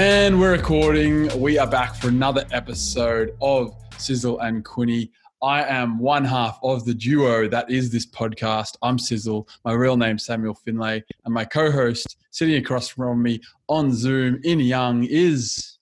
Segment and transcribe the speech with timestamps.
[0.00, 1.28] And we're recording.
[1.40, 5.10] We are back for another episode of Sizzle and Quinny.
[5.42, 8.76] I am one half of the duo that is this podcast.
[8.80, 9.48] I'm Sizzle.
[9.64, 11.02] My real name's Samuel Finlay.
[11.24, 15.78] And my co host sitting across from me on Zoom in Young is.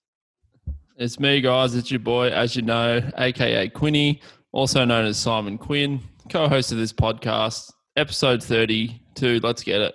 [0.97, 1.75] It's me, guys.
[1.75, 6.73] It's your boy, as you know, aka Quinny, also known as Simon Quinn, co host
[6.73, 9.41] of this podcast, episode 32.
[9.41, 9.95] Let's get it.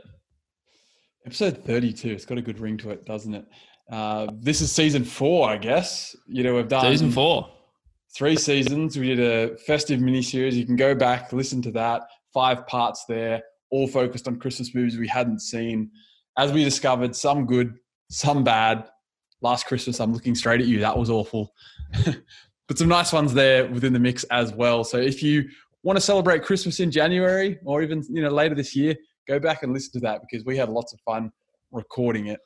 [1.26, 2.10] Episode 32.
[2.10, 3.46] It's got a good ring to it, doesn't it?
[3.92, 6.16] Uh, this is season four, I guess.
[6.26, 7.50] You know, we've done Season four.
[8.16, 8.98] three seasons.
[8.98, 10.58] We did a festive mini series.
[10.58, 12.04] You can go back, listen to that.
[12.34, 15.92] Five parts there, all focused on Christmas movies we hadn't seen.
[16.38, 17.76] As we discovered, some good,
[18.10, 18.88] some bad.
[19.42, 20.80] Last Christmas, I'm looking straight at you.
[20.80, 21.52] That was awful.
[22.68, 24.86] but some nice ones there within the mix as well.
[24.86, 25.50] So if you
[25.84, 28.96] want to celebrate Christmas in January or even you know later this year,
[29.28, 31.32] go back and listen to that because we had lots of fun
[31.72, 32.40] recording it.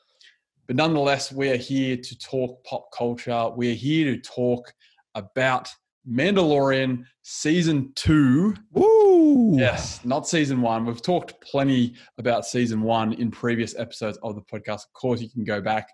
[0.66, 3.50] But nonetheless, we are here to talk pop culture.
[3.56, 4.72] We are here to talk
[5.14, 5.68] about
[6.08, 8.54] Mandalorian season two.
[8.72, 9.58] Woo!
[9.58, 10.84] Yes, not season one.
[10.84, 14.86] We've talked plenty about season one in previous episodes of the podcast.
[14.86, 15.88] Of course, you can go back.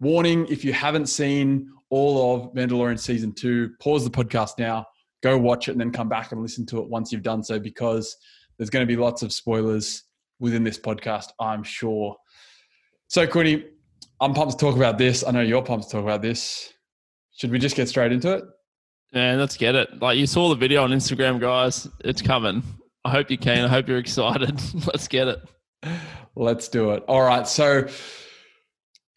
[0.00, 4.84] Warning if you haven't seen all of Mandalorian season two, pause the podcast now,
[5.22, 7.58] go watch it, and then come back and listen to it once you've done so
[7.58, 8.16] because
[8.58, 10.02] there's going to be lots of spoilers
[10.40, 12.16] within this podcast, I'm sure.
[13.08, 13.64] So, Quinny,
[14.20, 15.24] I'm pumped to talk about this.
[15.26, 16.72] I know you're pumped to talk about this.
[17.32, 18.44] Should we just get straight into it?
[19.12, 20.00] Man, let's get it.
[20.00, 21.86] Like you saw the video on Instagram, guys.
[22.00, 22.62] It's coming.
[23.04, 23.64] I hope you can.
[23.64, 24.58] I hope you're excited.
[24.86, 25.40] let's get it.
[26.34, 27.04] Let's do it.
[27.08, 27.46] All right.
[27.46, 27.86] So,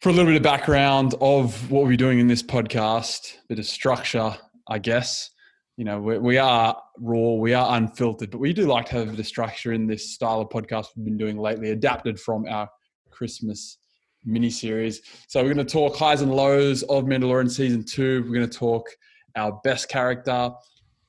[0.02, 3.58] for a little bit of background of what we're doing in this podcast, a bit
[3.58, 4.36] of structure,
[4.68, 5.30] I guess.
[5.78, 9.08] You know, we, we are raw, we are unfiltered, but we do like to have
[9.08, 12.44] a bit of structure in this style of podcast we've been doing lately, adapted from
[12.46, 12.68] our
[13.10, 13.78] Christmas
[14.24, 15.02] mini series.
[15.28, 18.22] So, we're going to talk highs and lows of Mandalorian season two.
[18.24, 18.88] We're going to talk
[19.36, 20.50] our best character,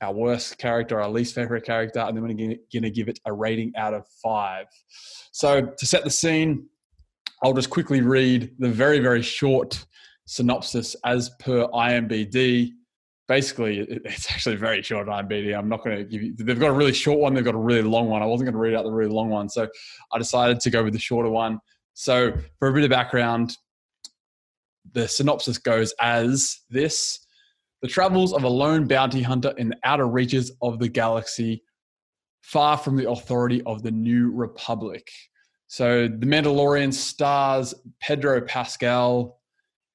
[0.01, 3.33] our worst character, our least favorite character, and then we're going to give it a
[3.33, 4.65] rating out of five.
[5.31, 6.67] So, to set the scene,
[7.43, 9.85] I'll just quickly read the very, very short
[10.25, 12.71] synopsis as per IMBD.
[13.27, 15.57] Basically, it's actually very short IMBD.
[15.57, 17.59] I'm not going to give you, they've got a really short one, they've got a
[17.59, 18.21] really long one.
[18.21, 19.49] I wasn't going to read out the really long one.
[19.49, 19.67] So,
[20.13, 21.59] I decided to go with the shorter one.
[21.93, 23.57] So, for a bit of background,
[24.93, 27.19] the synopsis goes as this
[27.81, 31.63] The travels of a lone bounty hunter in the outer reaches of the galaxy,
[32.41, 35.07] far from the authority of the New Republic.
[35.67, 39.39] So, The Mandalorian stars Pedro Pascal.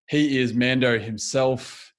[0.09, 1.93] He is Mando himself.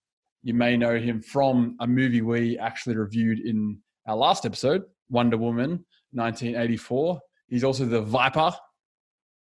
[0.44, 5.38] You may know him from a movie we actually reviewed in our last episode, Wonder
[5.38, 7.20] Woman 1984.
[7.50, 8.52] He's also the Viper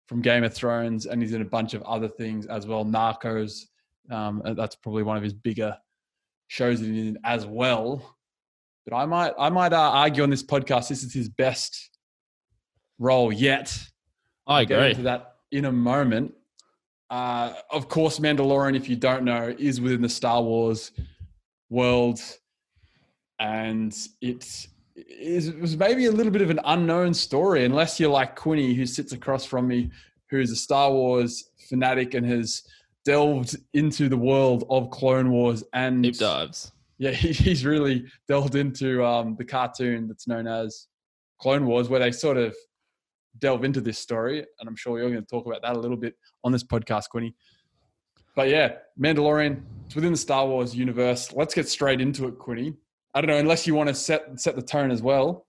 [0.09, 2.85] from Game of Thrones, and he's in a bunch of other things as well.
[2.85, 3.67] Narcos,
[4.11, 5.77] um, that's probably one of his bigger
[6.49, 8.17] shows that he's in as well.
[8.87, 11.91] But I might, I might uh, argue on this podcast this is his best
[12.99, 13.79] role yet.
[14.47, 14.91] I Get agree.
[14.91, 16.33] into that in a moment.
[17.11, 20.91] Uh, of course, Mandalorian, if you don't know, is within the Star Wars
[21.69, 22.21] world,
[23.39, 24.67] and it
[25.09, 28.75] is it was maybe a little bit of an unknown story, unless you're like Quinny,
[28.75, 29.91] who sits across from me,
[30.31, 32.63] who's a Star Wars fanatic and has
[33.05, 36.73] delved into the world of Clone Wars and Deep dives.
[36.99, 40.87] yeah, he, he's really delved into um, the cartoon that's known as
[41.41, 42.55] Clone Wars, where they sort of
[43.39, 44.39] delve into this story.
[44.39, 46.15] And I'm sure you're going to talk about that a little bit
[46.45, 47.35] on this podcast, Quinny.
[48.35, 51.33] But yeah, Mandalorian, it's within the Star Wars universe.
[51.33, 52.75] Let's get straight into it, Quinny.
[53.19, 55.45] I don't know, unless you want to set set the tone as well.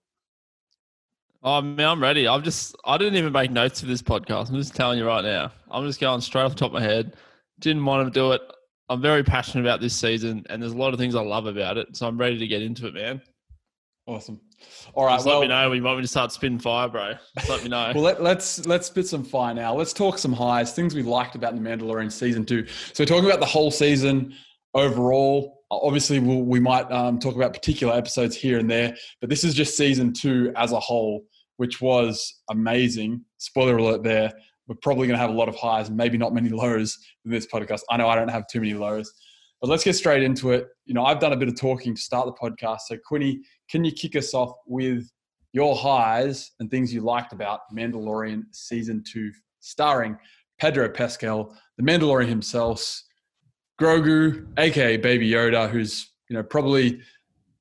[1.44, 2.28] Oh man, I'm ready.
[2.28, 4.50] I've just I didn't even make notes for this podcast.
[4.50, 5.52] I'm just telling you right now.
[5.70, 7.16] I'm just going straight off the top of my head.
[7.60, 8.42] Didn't want to do it.
[8.90, 11.78] I'm very passionate about this season, and there's a lot of things I love about
[11.78, 11.96] it.
[11.96, 13.22] So I'm ready to get into it, man.
[14.08, 14.42] Awesome.
[14.96, 15.18] All right.
[15.18, 17.14] Just well, let me know when you want me to start spinning fire, bro.
[17.38, 17.92] Just let me know.
[17.94, 19.76] Well, let, let's let's spit some fire now.
[19.76, 22.66] Let's talk some highs, things we liked about the Mandalorian season two.
[22.94, 24.34] So, talking about the whole season
[24.74, 25.64] overall.
[25.72, 29.54] Obviously, we'll, we might um, talk about particular episodes here and there, but this is
[29.54, 31.22] just season two as a whole,
[31.58, 33.24] which was amazing.
[33.38, 34.04] Spoiler alert!
[34.04, 34.32] There,
[34.68, 37.48] we're probably going to have a lot of highs, maybe not many lows in this
[37.48, 37.82] podcast.
[37.90, 39.12] I know I don't have too many lows,
[39.62, 40.68] but let's get straight into it.
[40.86, 42.82] You know, I've done a bit of talking to start the podcast.
[42.88, 45.10] So, Quinny, can you kick us off with
[45.54, 50.18] your highs and things you liked about Mandalorian season two, starring
[50.60, 53.02] Pedro Pascal, the Mandalorian himself,
[53.80, 57.02] Grogu, aka Baby Yoda, who's you know probably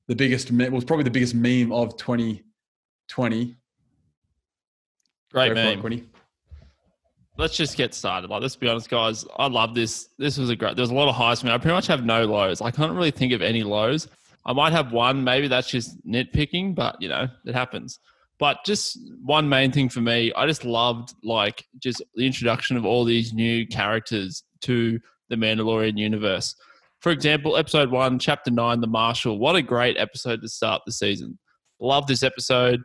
[0.07, 3.55] the biggest was probably the biggest meme of 2020.
[5.31, 6.03] Great Go it,
[7.39, 8.29] let's just get started.
[8.29, 9.25] Like, let's be honest, guys.
[9.37, 10.09] I love this.
[10.17, 10.75] This was a great.
[10.75, 11.53] There's a lot of highs for me.
[11.53, 12.61] I pretty much have no lows.
[12.61, 14.07] I can't really think of any lows.
[14.45, 15.23] I might have one.
[15.23, 17.99] Maybe that's just nitpicking, but you know, it happens.
[18.37, 22.85] But just one main thing for me, I just loved like just the introduction of
[22.85, 24.99] all these new characters to
[25.29, 26.55] the Mandalorian universe.
[27.01, 29.39] For example, episode one, chapter nine, The Marshal.
[29.39, 31.39] What a great episode to start the season.
[31.79, 32.81] Love this episode.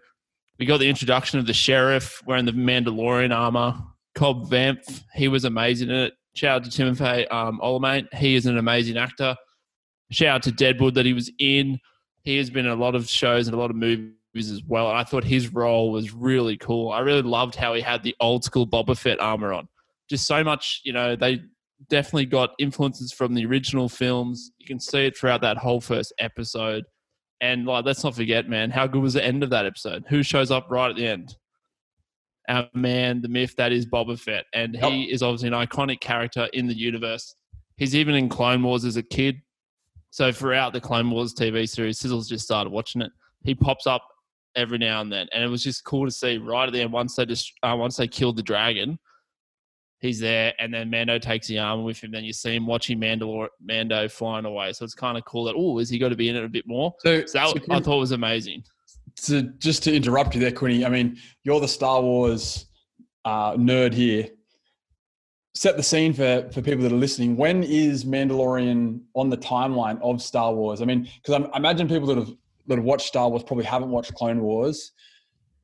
[0.59, 3.77] We got the introduction of the sheriff wearing the Mandalorian armor.
[4.15, 6.13] Cobb Vanth, he was amazing in it.
[6.37, 8.13] Shout out to Timothy um, Olyphant.
[8.15, 9.35] He is an amazing actor.
[10.13, 11.81] Shout out to Deadwood that he was in.
[12.23, 14.89] He has been in a lot of shows and a lot of movies as well.
[14.89, 16.93] And I thought his role was really cool.
[16.93, 19.69] I really loved how he had the old school Boba Fett armor on.
[20.09, 21.41] Just so much, you know, they
[21.89, 24.51] definitely got influences from the original films.
[24.59, 26.85] You can see it throughout that whole first episode.
[27.41, 30.05] And like, let's not forget, man, how good was the end of that episode?
[30.09, 31.37] Who shows up right at the end?
[32.49, 34.85] Our man, the myth that is Boba Fett, and yep.
[34.85, 37.35] he is obviously an iconic character in the universe.
[37.77, 39.37] He's even in Clone Wars as a kid.
[40.11, 43.11] So throughout the Clone Wars TV series, Sizzle's just started watching it.
[43.43, 44.07] He pops up
[44.55, 46.93] every now and then, and it was just cool to see right at the end
[46.93, 48.99] once they just uh, once they killed the dragon
[50.05, 52.11] he's there, and then Mando takes the armor with him.
[52.11, 54.73] Then you see him watching Mando, Mando flying away.
[54.73, 56.49] So it's kind of cool that oh, is he got to be in it a
[56.49, 56.95] bit more?
[56.99, 58.63] So, so that so I thought was amazing.
[59.25, 60.85] To just to interrupt you there, Quinny.
[60.85, 62.67] I mean, you're the Star Wars
[63.25, 64.29] uh, nerd here.
[65.55, 67.37] Set the scene for for people that are listening.
[67.37, 70.83] When is Mandalorian on the timeline of Star Wars?
[70.83, 72.31] I mean, because I imagine people that have
[72.67, 74.93] that have watched Star Wars probably haven't watched Clone Wars.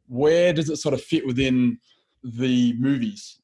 [0.07, 1.79] Where does it sort of fit within
[2.23, 3.40] the movies?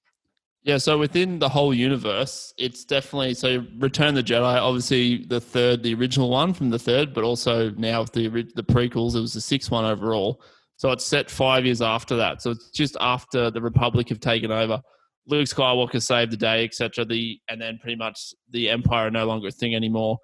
[0.67, 3.65] Yeah, so within the whole universe, it's definitely so.
[3.79, 8.01] Return the Jedi, obviously the third, the original one from the third, but also now
[8.01, 8.27] with the
[8.57, 10.43] the prequels, it was the sixth one overall.
[10.77, 12.43] So it's set five years after that.
[12.43, 14.83] So it's just after the Republic have taken over.
[15.29, 17.05] Luke Skywalker saved the day, etc.
[17.05, 20.19] The and then pretty much the Empire are no longer a thing anymore.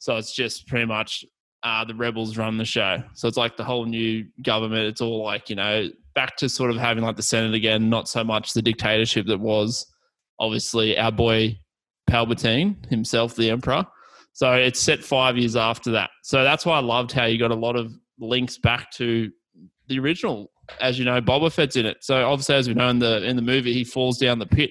[0.00, 1.24] So it's just pretty much
[1.62, 3.00] uh, the rebels run the show.
[3.14, 4.86] So it's like the whole new government.
[4.86, 8.08] It's all like you know back to sort of having like the Senate again, not
[8.08, 9.86] so much the dictatorship that was
[10.38, 11.58] obviously our boy
[12.08, 13.86] Palpatine himself, the Emperor.
[14.32, 16.10] So it's set five years after that.
[16.22, 19.30] So that's why I loved how you got a lot of links back to
[19.88, 20.50] the original.
[20.80, 21.98] As you know, Boba Fett's in it.
[22.00, 24.70] So obviously, as we know in the in the movie, he falls down the pit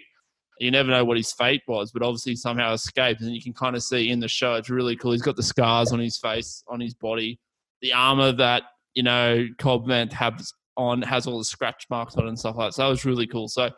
[0.59, 3.21] you never know what his fate was, but obviously somehow escaped.
[3.21, 5.11] And you can kind of see in the show, it's really cool.
[5.11, 7.39] He's got the scars on his face, on his body,
[7.81, 8.63] the armor that
[8.93, 12.69] you know Cobb Vanth has on has all the scratch marks on and stuff like
[12.69, 12.73] that.
[12.73, 13.47] So that was really cool.
[13.47, 13.69] So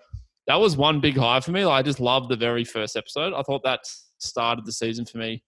[0.48, 1.66] that was one big high for me.
[1.66, 3.34] Like, I just loved the very first episode.
[3.34, 3.82] I thought that
[4.20, 5.44] started the season for me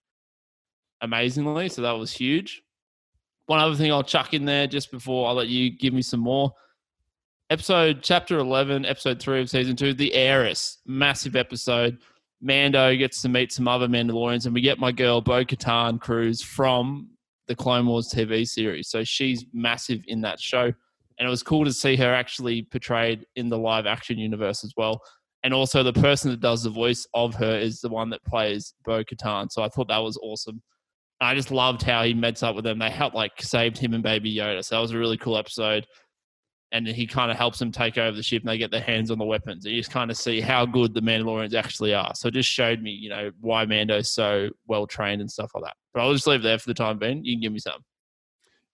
[1.00, 1.68] amazingly.
[1.68, 2.62] So that was huge.
[3.46, 6.20] One other thing I'll chuck in there just before I let you give me some
[6.20, 6.52] more
[7.50, 11.96] episode chapter 11 episode 3 of season 2 the heiress massive episode
[12.42, 16.44] mando gets to meet some other mandalorians and we get my girl bo katan kryze
[16.44, 17.08] from
[17.46, 20.70] the clone wars tv series so she's massive in that show
[21.18, 24.72] and it was cool to see her actually portrayed in the live action universe as
[24.76, 25.00] well
[25.44, 28.74] and also the person that does the voice of her is the one that plays
[28.84, 30.62] bo katan so i thought that was awesome
[31.20, 34.02] i just loved how he met up with them they helped like saved him and
[34.02, 35.86] baby yoda so that was a really cool episode
[36.72, 39.10] and he kind of helps them take over the ship and they get their hands
[39.10, 39.64] on the weapons.
[39.64, 42.14] And you just kind of see how good the Mandalorians actually are.
[42.14, 45.64] So it just showed me, you know, why Mando's so well trained and stuff like
[45.64, 45.76] that.
[45.94, 47.24] But I'll just leave there for the time being.
[47.24, 47.80] You can give me some.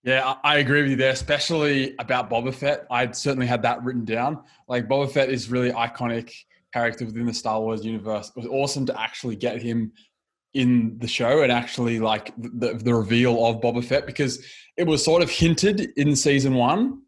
[0.05, 2.85] Yeah, I agree with you there, especially about Boba Fett.
[2.91, 4.43] I'd certainly had that written down.
[4.67, 6.31] Like Boba Fett is really iconic
[6.71, 8.29] character within the Star Wars universe.
[8.29, 9.91] It was awesome to actually get him
[10.53, 14.45] in the show and actually like the, the reveal of Boba Fett because
[14.77, 17.01] it was sort of hinted in season one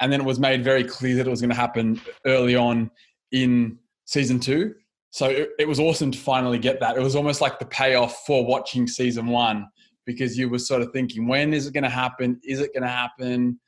[0.00, 2.90] and then it was made very clear that it was going to happen early on
[3.32, 4.74] in season two.
[5.10, 6.96] So it, it, was awesome to finally get that.
[6.96, 9.68] It was almost like the payoff for watching season one
[10.04, 12.40] because you were sort of thinking, when is it going to happen?
[12.44, 13.58] Is it going to happen?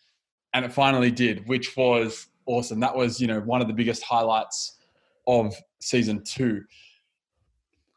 [0.53, 2.81] And it finally did, which was awesome.
[2.81, 4.79] That was, you know, one of the biggest highlights
[5.27, 6.63] of season two.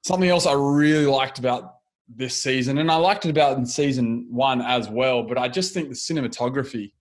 [0.03, 1.75] Something else I really liked about
[2.15, 5.73] this season, and I liked it about in season one as well, but I just
[5.73, 6.93] think the cinematography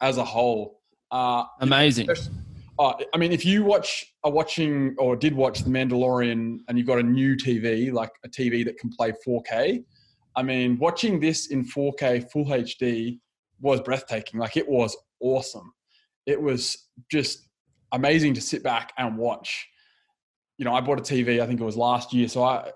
[0.00, 0.82] as a whole
[1.12, 2.08] uh, Amazing.
[2.78, 6.86] Uh, I mean, if you watch are watching or did watch The Mandalorian and you've
[6.86, 9.84] got a new TV, like a TV that can play 4K,
[10.36, 13.18] I mean, watching this in 4K full HD
[13.60, 14.40] was breathtaking.
[14.40, 15.72] Like it was awesome.
[16.26, 17.48] It was just
[17.92, 19.68] amazing to sit back and watch.
[20.58, 21.40] You know, I bought a TV.
[21.40, 22.28] I think it was last year.
[22.28, 22.70] So I,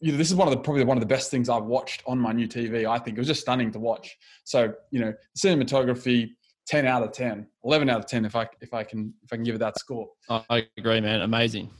[0.00, 2.02] you know, this is one of the probably one of the best things I've watched
[2.06, 2.86] on my new TV.
[2.88, 4.16] I think it was just stunning to watch.
[4.44, 6.30] So you know, cinematography,
[6.66, 9.36] 10 out of 10, 11 out of 10 if I if I can if I
[9.36, 10.08] can give it that score.
[10.28, 11.22] I agree, man.
[11.22, 11.70] Amazing.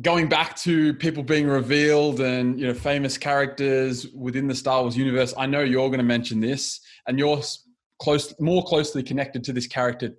[0.00, 4.96] Going back to people being revealed and you know famous characters within the Star Wars
[4.96, 7.40] universe, I know you're going to mention this, and you're
[8.00, 10.10] close more closely connected to this character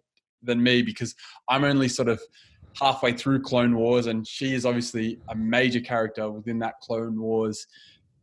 [0.43, 1.15] than me because
[1.48, 2.21] I'm only sort of
[2.79, 7.67] halfway through Clone Wars, and she is obviously a major character within that Clone Wars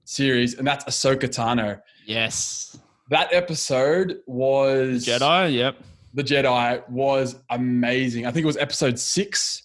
[0.04, 1.80] series, and that's Ahsoka Tano.
[2.06, 2.78] Yes.
[3.10, 5.76] That episode was Jedi, yep.
[6.14, 8.26] The Jedi was amazing.
[8.26, 9.62] I think it was episode six.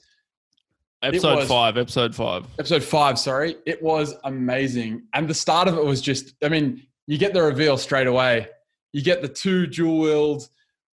[1.03, 2.45] Episode was, five, episode five.
[2.59, 3.55] Episode five, sorry.
[3.65, 5.03] It was amazing.
[5.13, 8.47] And the start of it was just, I mean, you get the reveal straight away.
[8.93, 10.49] You get the two dual wield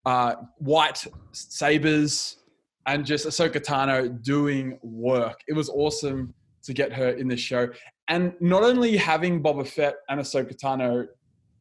[0.07, 2.39] uh, white sabers
[2.87, 5.41] and just Ahsoka Tano doing work.
[5.47, 7.69] It was awesome to get her in the show.
[8.09, 11.07] And not only having Boba Fett and Ahsoka Tano,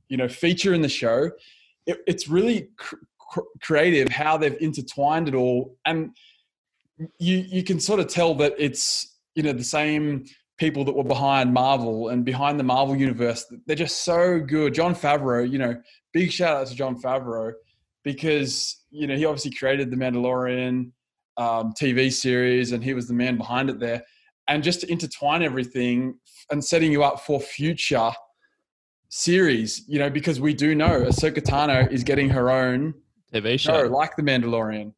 [0.08, 1.32] you know, feature in the show,
[1.86, 5.76] it, it's really cr- cr- creative how they've intertwined it all.
[5.86, 6.12] And
[7.20, 10.26] you you can sort of tell that it's you know the same
[10.58, 13.46] people that were behind Marvel and behind the Marvel universe.
[13.68, 14.74] They're just so good.
[14.74, 15.76] Jon Favreau, you know,
[16.14, 17.54] big shout out to Jon Favreau
[18.04, 20.92] because you know he obviously created the Mandalorian
[21.38, 24.04] um, TV series, and he was the man behind it there.
[24.48, 26.16] And just to intertwine everything
[26.50, 28.12] and setting you up for future
[29.10, 32.94] series, you know, because we do know Ahsoka Tano is getting her own
[33.34, 34.94] TV show, like the Mandalorian.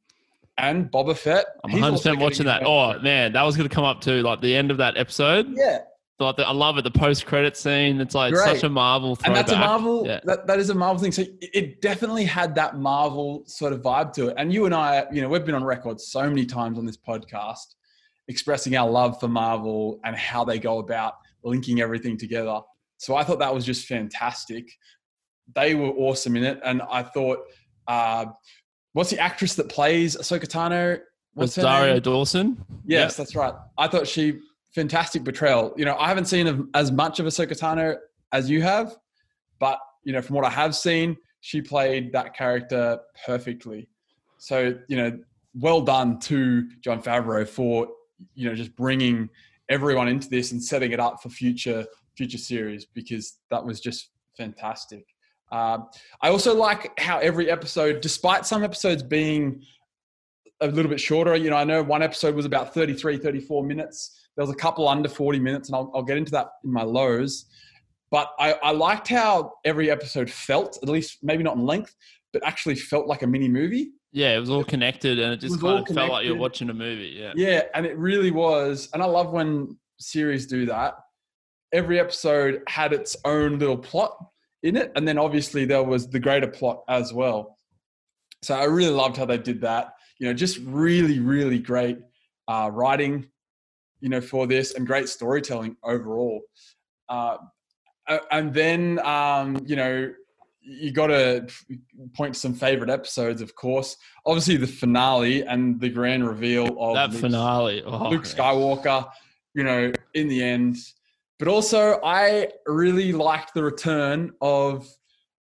[0.60, 1.46] And Boba Fett.
[1.64, 2.64] I'm 100 watching that.
[2.64, 4.22] Oh man, that was going to come up too.
[4.22, 5.48] Like the end of that episode.
[5.56, 5.80] Yeah,
[6.20, 6.84] like the, I love it.
[6.84, 8.02] The post credit scene.
[8.02, 8.56] It's like Great.
[8.56, 9.16] such a Marvel.
[9.16, 9.28] Throwback.
[9.28, 10.06] And that's a Marvel.
[10.06, 10.20] Yeah.
[10.26, 11.12] That, that is a Marvel thing.
[11.12, 14.36] So it definitely had that Marvel sort of vibe to it.
[14.38, 16.98] And you and I, you know, we've been on record so many times on this
[16.98, 17.76] podcast
[18.28, 22.60] expressing our love for Marvel and how they go about linking everything together.
[22.98, 24.70] So I thought that was just fantastic.
[25.56, 27.40] They were awesome in it, and I thought,
[27.88, 28.26] uh,
[28.94, 31.00] what's the actress that plays Ahsoka Tano?
[31.34, 32.02] What's Daria name?
[32.02, 32.66] Dawson?
[32.86, 33.18] Yes, yep.
[33.18, 33.54] that's right.
[33.78, 34.40] I thought she
[34.74, 35.74] fantastic portrayal.
[35.78, 37.98] You know, I haven't seen as much of Ahsoka Tano
[38.32, 38.96] as you have,
[39.60, 43.90] but you know, from what I have seen, she played that character perfectly.
[44.38, 45.20] So, you know,
[45.56, 47.88] well done to Jon Favreau for
[48.36, 49.30] you know just bringing
[49.70, 54.10] everyone into this and setting it up for future future series because that was just
[54.38, 55.06] fantastic.
[55.52, 55.80] Uh,
[56.22, 59.64] I also like how every episode, despite some episodes being
[60.62, 64.20] a little bit shorter, you know, I know one episode was about 33, 34 minutes
[64.40, 66.84] there was a couple under 40 minutes, and I'll, I'll get into that in my
[66.84, 67.46] lows.
[68.10, 71.94] But I, I liked how every episode felt, at least maybe not in length,
[72.32, 73.92] but actually felt like a mini movie.
[74.14, 75.96] Yeah, it was all connected, and it just it kind of connected.
[75.96, 77.18] felt like you're watching a movie.
[77.20, 78.88] Yeah, yeah, and it really was.
[78.94, 80.96] And I love when series do that.
[81.74, 84.16] Every episode had its own little plot
[84.64, 87.58] in it, and then obviously there was the greater plot as well.
[88.42, 89.94] So I really loved how they did that.
[90.20, 92.00] You know, just really, really great
[92.48, 93.28] uh, writing,
[94.02, 96.42] you know, for this and great storytelling overall.
[97.08, 97.38] Uh,
[98.32, 100.12] and then, um, you know,
[100.62, 101.48] you got to
[102.14, 103.96] point to some favorite episodes, of course.
[104.26, 109.10] Obviously, the finale and the grand reveal of that Luke, finale, oh, Luke Skywalker.
[109.56, 110.78] You know, in the end,
[111.40, 114.88] but also I really liked the return of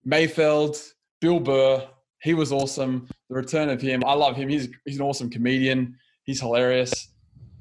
[0.07, 0.81] Mayfeld,
[1.21, 1.87] Bill Burr.
[2.23, 3.09] He was awesome.
[3.29, 4.49] The return of him, I love him.
[4.49, 5.97] He's he's an awesome comedian.
[6.23, 7.13] He's hilarious.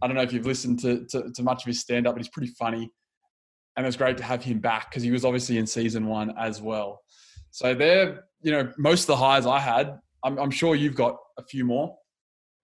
[0.02, 2.20] I don't know if you've listened to, to, to much of his stand up, but
[2.22, 2.92] he's pretty funny.
[3.78, 6.62] And it's great to have him back because he was obviously in season one as
[6.62, 7.02] well.
[7.52, 10.00] So they're, you know, most of the highs I had.
[10.24, 11.96] I'm, I'm sure you've got a few more.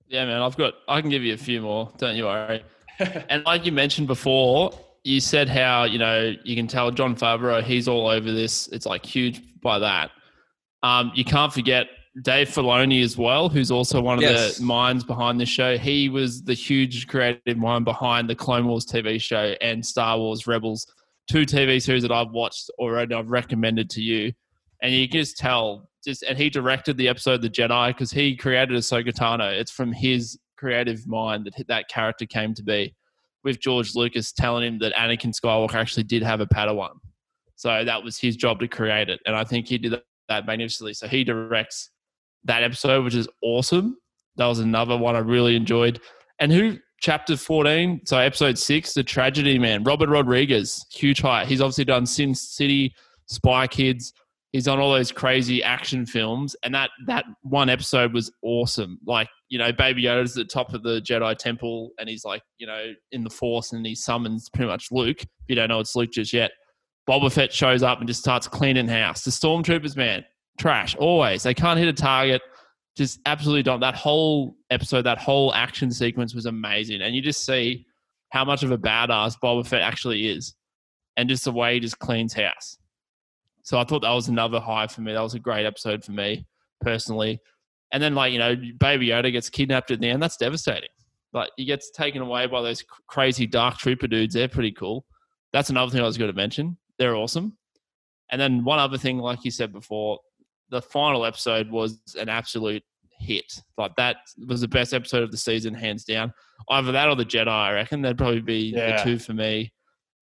[0.07, 1.91] Yeah, man, I've got, I can give you a few more.
[1.97, 2.63] Don't you worry.
[2.99, 4.71] and like you mentioned before,
[5.07, 8.67] you said how, you know, you can tell Jon Favreau, he's all over this.
[8.67, 10.11] It's like huge by that.
[10.83, 11.87] Um, you can't forget
[12.23, 14.57] Dave Filoni as well, who's also one of yes.
[14.57, 15.77] the minds behind this show.
[15.77, 20.45] He was the huge creative mind behind the Clone Wars TV show and Star Wars
[20.45, 20.85] Rebels,
[21.31, 23.15] two TV series that I've watched already.
[23.15, 24.33] I've recommended to you,
[24.81, 25.89] and you can just tell.
[26.03, 29.51] Just and he directed the episode The Jedi because he created Ahsoka Tano.
[29.51, 32.93] It's from his creative mind that that character came to be.
[33.47, 36.97] With George Lucas telling him that Anakin Skywalker actually did have a Padawan,
[37.55, 40.93] so that was his job to create it, and I think he did that magnificently.
[40.93, 41.89] So he directs
[42.43, 43.95] that episode, which is awesome.
[44.35, 46.01] That was another one I really enjoyed.
[46.39, 51.47] And who chapter 14, so episode six, the tragedy man, Robert Rodriguez, huge height.
[51.47, 52.93] He's obviously done Sin City,
[53.27, 54.11] Spy Kids.
[54.57, 58.97] He's on all those crazy action films, and that that one episode was awesome.
[59.05, 62.41] Like you know, Baby Yoda's at the top of the Jedi Temple, and he's like
[62.57, 65.21] you know in the Force, and he summons pretty much Luke.
[65.21, 66.49] If you don't know it's Luke just yet,
[67.07, 69.23] Boba Fett shows up and just starts cleaning house.
[69.23, 70.25] The stormtroopers, man,
[70.57, 70.95] trash.
[70.95, 71.43] Always.
[71.43, 72.41] They can't hit a target.
[72.95, 73.81] Just absolutely don't.
[73.81, 77.03] That whole episode, that whole action sequence was amazing.
[77.03, 77.85] And you just see
[78.31, 80.55] how much of a badass Boba Fett actually is.
[81.15, 82.79] And just the way he just cleans house.
[83.67, 85.12] So I thought that was another high for me.
[85.12, 86.47] That was a great episode for me
[86.79, 87.41] personally.
[87.91, 90.24] And then, like, you know, Baby Yoda gets kidnapped at the end.
[90.24, 90.88] That's devastating.
[91.33, 94.36] Like, he gets taken away by those crazy dark trooper dudes.
[94.36, 95.03] They're pretty cool.
[95.51, 96.77] That's another thing I was going to mention.
[96.97, 97.57] They're awesome.
[98.31, 100.19] And then one other thing, like you said before,
[100.69, 102.83] the final episode was an absolute
[103.19, 103.51] hit.
[103.77, 104.15] Like that
[104.47, 106.31] was the best episode of the season, hands down.
[106.69, 108.01] Either that or the Jedi, I reckon.
[108.01, 108.95] That'd probably be Yeah.
[108.95, 109.74] the two for me.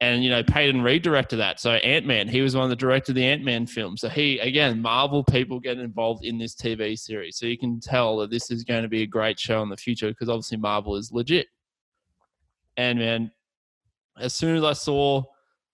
[0.02, 1.60] And you know, Peyton Reed directed that.
[1.60, 3.96] So Ant Man, he was one that directed the Ant Man film.
[3.96, 7.38] So he again, Marvel people get involved in this TV series.
[7.38, 9.78] So you can tell that this is going to be a great show in the
[9.78, 11.48] future because obviously Marvel is legit.
[12.76, 13.32] And man,
[14.20, 15.24] as soon as I saw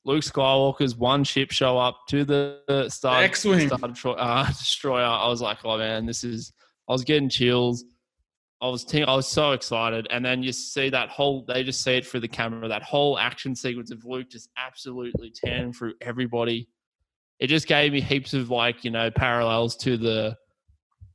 [0.03, 3.67] Luke Skywalker's one ship show up to the Star, X-Wing.
[3.67, 6.53] Star Destroyer, uh, Destroyer, I was like, oh man, this is.
[6.89, 7.85] I was getting chills.
[8.61, 11.43] I was te- I was so excited, and then you see that whole.
[11.47, 12.67] They just see it through the camera.
[12.67, 16.67] That whole action sequence of Luke just absolutely tearing through everybody.
[17.39, 20.37] It just gave me heaps of like you know parallels to the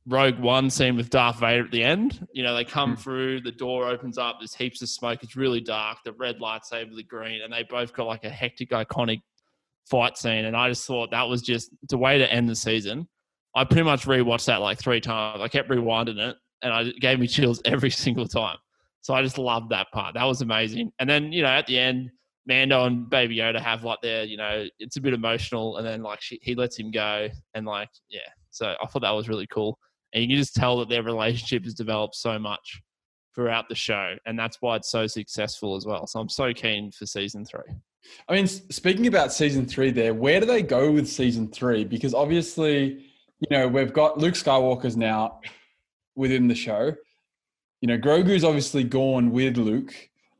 [0.05, 2.27] Rogue One scene with Darth Vader at the end.
[2.33, 3.01] You know, they come Hmm.
[3.01, 5.23] through, the door opens up, there's heaps of smoke.
[5.23, 5.99] It's really dark.
[6.03, 9.21] The red lightsaber, the green, and they both got like a hectic, iconic
[9.89, 10.45] fight scene.
[10.45, 13.07] And I just thought that was just the way to end the season.
[13.55, 15.41] I pretty much rewatched that like three times.
[15.41, 18.57] I kept rewinding it, and I, it gave me chills every single time.
[19.01, 20.15] So I just loved that part.
[20.15, 20.91] That was amazing.
[20.99, 22.11] And then you know at the end,
[22.45, 26.01] Mando and Baby Yoda have like their you know it's a bit emotional, and then
[26.01, 28.19] like she, he lets him go, and like yeah.
[28.51, 29.77] So I thought that was really cool,
[30.13, 32.81] and you can just tell that their relationship has developed so much
[33.35, 36.07] throughout the show, and that's why it's so successful as well.
[36.07, 37.75] So I'm so keen for season three.
[38.27, 41.83] I mean, speaking about season three, there, where do they go with season three?
[41.83, 43.05] Because obviously,
[43.39, 45.39] you know, we've got Luke Skywalker's now
[46.17, 46.93] within the show.
[47.79, 49.93] You know, Grogu's obviously gone with Luke.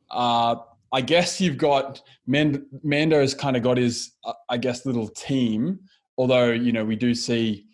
[0.09, 0.55] Uh,
[0.91, 5.79] I guess you've got Mand- Mando's kind of got his, uh, I guess, little team.
[6.17, 7.65] Although you know, we do see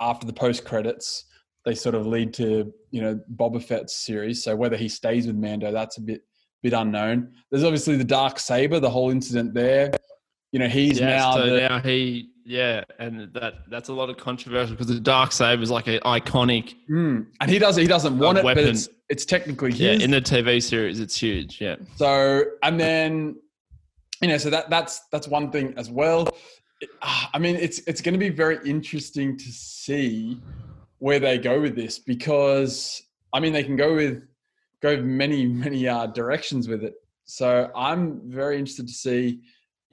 [0.00, 1.24] after the post credits,
[1.64, 4.44] they sort of lead to you know Boba Fett's series.
[4.44, 6.22] So whether he stays with Mando, that's a bit
[6.62, 7.32] bit unknown.
[7.50, 9.92] There's obviously the dark saber, the whole incident there.
[10.54, 14.08] You know, he's yeah, now so the, now he yeah, and that that's a lot
[14.08, 17.26] of controversial because the dark saber is like an iconic Mm.
[17.40, 18.62] and he does he doesn't want it, weapon.
[18.62, 20.04] but it's it's technically yeah his.
[20.04, 21.00] in the TV series.
[21.00, 21.60] It's huge.
[21.60, 23.34] Yeah, so and then
[24.22, 26.28] you know, so that that's that's one thing as well.
[27.02, 30.40] Ah, I mean, it's it's going to be very interesting to see
[30.98, 34.22] where they go with this because I mean, they can go with
[34.80, 36.94] go many many uh, directions with it.
[37.24, 39.40] So I'm very interested to see.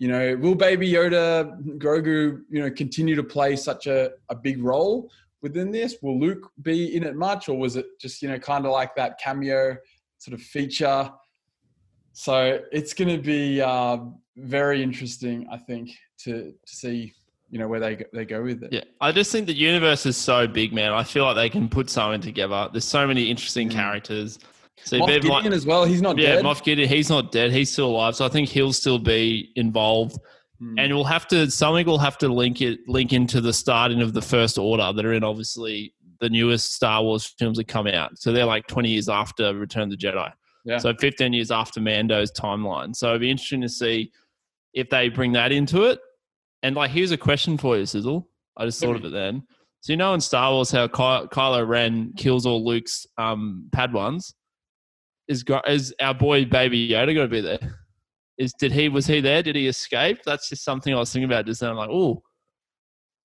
[0.02, 4.64] You know, will Baby Yoda, Grogu, you know, continue to play such a, a big
[4.64, 5.12] role
[5.44, 5.98] within this?
[6.02, 8.96] Will Luke be in it much, or was it just you know kind of like
[8.96, 9.78] that cameo
[10.18, 11.08] sort of feature?
[12.14, 13.98] So it's going to be uh,
[14.38, 15.92] very interesting, I think,
[16.24, 17.14] to to see
[17.52, 18.74] you know where they go, they go with it.
[18.74, 18.86] yeah.
[19.02, 20.94] I just think the universe is so big, man.
[20.94, 22.70] I feel like they can put something together.
[22.72, 23.74] There's so many interesting Mm.
[23.74, 24.40] characters.
[24.84, 25.86] So Moff Gideon like, as well.
[25.86, 26.24] He's not dead.
[26.24, 26.46] yeah, dead.
[26.46, 27.52] Moff Gideon, he's not dead.
[27.52, 28.15] He's still alive.
[28.15, 30.17] So I think he'll still be involved.
[30.60, 30.78] Hmm.
[30.78, 34.13] and we'll have to something will have to link it link into the starting of
[34.13, 38.17] the first order that are in obviously the newest Star Wars films that come out.
[38.20, 40.32] So they're like 20 years after Return of the Jedi.
[40.63, 40.78] Yeah.
[40.78, 42.96] So 15 years after Mando's timeline.
[42.96, 44.12] So it'd be interesting to see
[44.74, 46.00] if they bring that into it.
[46.63, 48.30] And like, here's a question for you, Sizzle.
[48.56, 49.44] I just thought of it then.
[49.82, 54.34] So you know in Star Wars how Ky- Kylo Ren kills all Luke's um, Padawans?
[55.28, 57.60] Is is our boy Baby Yoda going to be there?
[58.38, 59.44] Is did he was he there?
[59.44, 60.20] Did he escape?
[60.26, 61.70] That's just something I was thinking about just then.
[61.70, 62.24] I'm like, oh,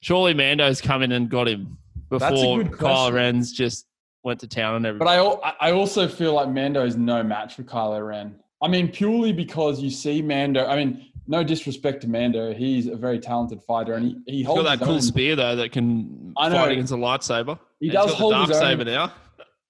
[0.00, 1.78] surely Mando's come in and got him
[2.10, 2.28] before
[2.64, 3.12] Kylo.
[3.12, 3.86] Ren's just
[4.24, 5.06] went to town and everything.
[5.06, 8.36] But I I also feel like Mando is no match for Kylo Ren.
[8.62, 10.66] I mean, purely because you see Mando.
[10.66, 14.46] I mean, no disrespect to Mando, he's a very talented fighter, and he, he He's
[14.46, 15.02] holds got that cool own.
[15.02, 16.56] spear though that can I know.
[16.56, 17.58] fight against a lightsaber.
[17.80, 18.62] He And does hold the dark his own.
[18.62, 19.12] saber now.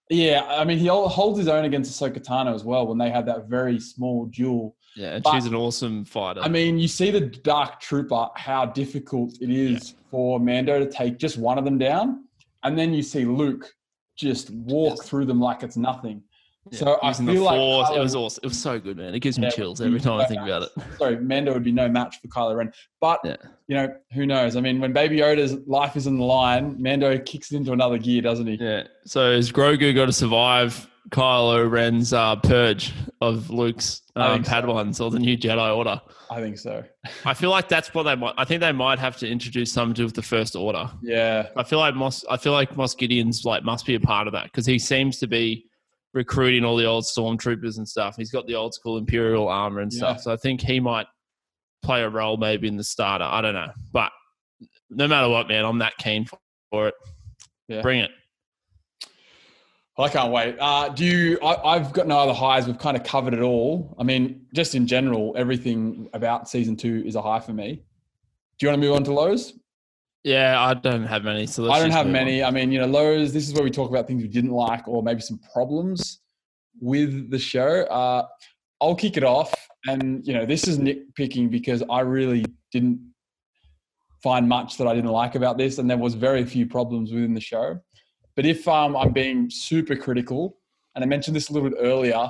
[0.09, 3.27] Yeah, I mean, he holds his own against Ahsoka Tano as well when they had
[3.27, 4.77] that very small duel.
[4.95, 6.41] Yeah, and But- she's an awesome fighter.
[6.43, 11.19] I mean, you see the Dark Trooper, how difficult it is for Mando to take
[11.19, 12.25] just one of them down,
[12.63, 13.75] and then you see Luke
[14.17, 15.09] just walk Yes.
[15.09, 16.23] through them like it's nothing.
[16.71, 18.41] Yeah, so I feel like force, it was awesome.
[18.43, 19.15] It was so good, man.
[19.15, 20.71] It gives me Yeah, chills every time I think about it.
[20.99, 22.73] Sorry, Mando would be no match for Kylo Ren.
[23.01, 23.37] But Yeah.
[23.69, 24.57] you know, who knows?
[24.57, 27.99] I mean, when Baby Yoda's life is in the line, Mando kicks it into another
[27.99, 28.55] gear, doesn't he?
[28.61, 28.85] Yeah.
[29.05, 34.53] So is Grogu got to survive Kylo Ren's uh, purge of Luke's um, think so.
[34.53, 36.01] Padawans or the new Jedi Order.
[36.31, 36.83] I think so.
[37.25, 38.35] I feel like that's what they might.
[38.37, 40.91] I think they might have to introduce something to do with the First Order.
[41.01, 42.25] Yeah, I feel like Moff.
[42.29, 45.19] I feel like Moff Gideon's like must be a part of that because he seems
[45.21, 45.66] to be
[46.17, 48.17] recruiting all the old stormtroopers and stuff.
[48.17, 49.99] He's got the old school Imperial armor and Yeah.
[49.99, 50.23] stuff.
[50.23, 51.07] So I think he might
[51.83, 53.25] play a role maybe in the starter.
[53.25, 54.11] I don't know, but
[54.91, 56.95] no matter what, man, I'm that keen for, it.
[57.69, 57.83] Yeah.
[57.83, 58.11] Bring it.
[59.99, 60.57] I can't wait.
[60.59, 61.39] Uh, do you?
[61.43, 62.67] I, I've got no other highs.
[62.67, 63.95] We've kind of covered it all.
[63.99, 67.83] I mean, just in general, everything about season two is a high for me.
[68.59, 69.55] Do you want to move on to lows?
[70.27, 71.47] Yeah, I don't have many.
[71.47, 72.43] So I don't have many.
[72.43, 73.33] I mean, you know, lows.
[73.33, 76.19] This is where we talk about things we didn't like, or maybe some problems
[76.81, 77.85] with the show.
[77.85, 78.27] Uh,
[78.81, 79.55] I'll kick it off,
[79.87, 82.99] and you know, this is nitpicking because I really didn't
[84.21, 87.33] find much that I didn't like about this, and there was very few problems within
[87.33, 87.79] the show.
[88.35, 90.59] But if um, I'm being super critical,
[90.97, 92.29] and I mentioned this a little bit earlier,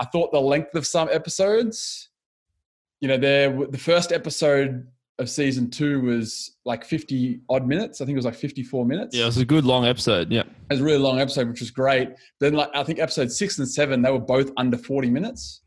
[0.00, 2.08] I thought the length of some episodes,
[3.00, 8.00] you know, there the first episode of season two was like 50 odd minutes.
[8.00, 9.16] I think it was like 54 minutes.
[9.16, 10.30] Yeah, it was a good long episode.
[10.30, 10.42] Yeah.
[10.42, 12.10] It was a really long episode, which was great.
[12.40, 15.62] Then, like I think episode six and seven, they were both under 40 minutes.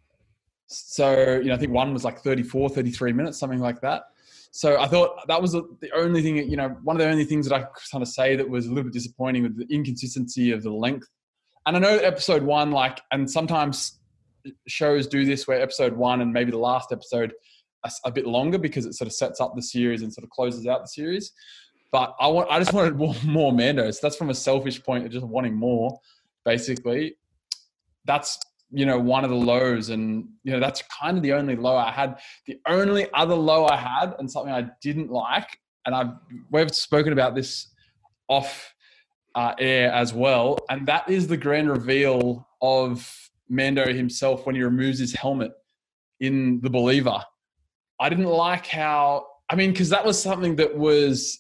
[0.67, 4.03] So, you know, I think one was like 34, 33 minutes, something like that.
[4.51, 7.25] So I thought that was the only thing, that, you know, one of the only
[7.25, 9.73] things that I could kind of say that was a little bit disappointing with the
[9.73, 11.07] inconsistency of the length.
[11.65, 13.99] And I know episode one, like, and sometimes
[14.67, 17.33] shows do this where episode one and maybe the last episode
[17.83, 20.29] a, a bit longer because it sort of sets up the series and sort of
[20.29, 21.31] closes out the series.
[21.91, 23.89] But I want, I just wanted more, Mando.
[23.91, 25.99] So that's from a selfish point of just wanting more,
[26.45, 27.15] basically.
[28.05, 28.39] That's
[28.73, 31.75] you know one of the lows, and you know that's kind of the only low
[31.75, 32.19] I had.
[32.47, 36.13] The only other low I had, and something I didn't like, and I've
[36.51, 37.67] we've spoken about this
[38.27, 38.73] off
[39.35, 44.63] uh, air as well, and that is the grand reveal of Mando himself when he
[44.63, 45.51] removes his helmet
[46.21, 47.21] in The Believer.
[48.01, 51.39] I didn't like how, I mean, because that was something that was,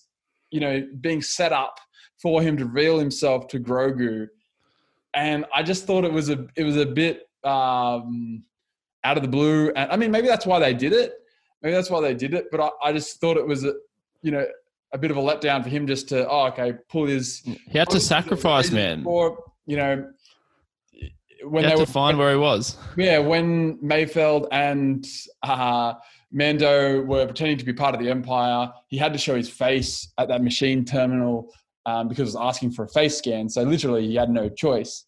[0.51, 1.75] you know, being set up
[2.21, 4.27] for him to reveal himself to Grogu,
[5.13, 8.43] and I just thought it was a, it was a bit um,
[9.03, 9.71] out of the blue.
[9.75, 11.13] And I mean, maybe that's why they did it.
[11.61, 12.45] Maybe that's why they did it.
[12.51, 13.73] But I, I just thought it was, a,
[14.21, 14.45] you know,
[14.93, 17.89] a bit of a letdown for him just to, oh, okay, pull his He had
[17.89, 19.03] to sacrifice, man.
[19.05, 20.11] Or you know,
[21.43, 22.77] when He they had were to find where he was.
[22.97, 25.05] yeah, when Mayfeld and
[25.43, 25.93] uh,
[26.31, 30.11] Mando were pretending to be part of the Empire, he had to show his face
[30.17, 31.53] at that machine terminal
[31.85, 33.49] um, because it was asking for a face scan.
[33.49, 35.05] So literally, he had no choice.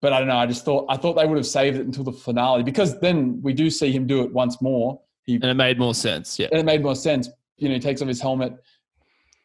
[0.00, 0.36] But I don't know.
[0.36, 3.40] I just thought I thought they would have saved it until the finale because then
[3.42, 5.00] we do see him do it once more.
[5.24, 6.38] He And it made more sense.
[6.38, 6.48] Yeah.
[6.50, 7.28] and it made more sense.
[7.56, 8.54] You know, he takes off his helmet.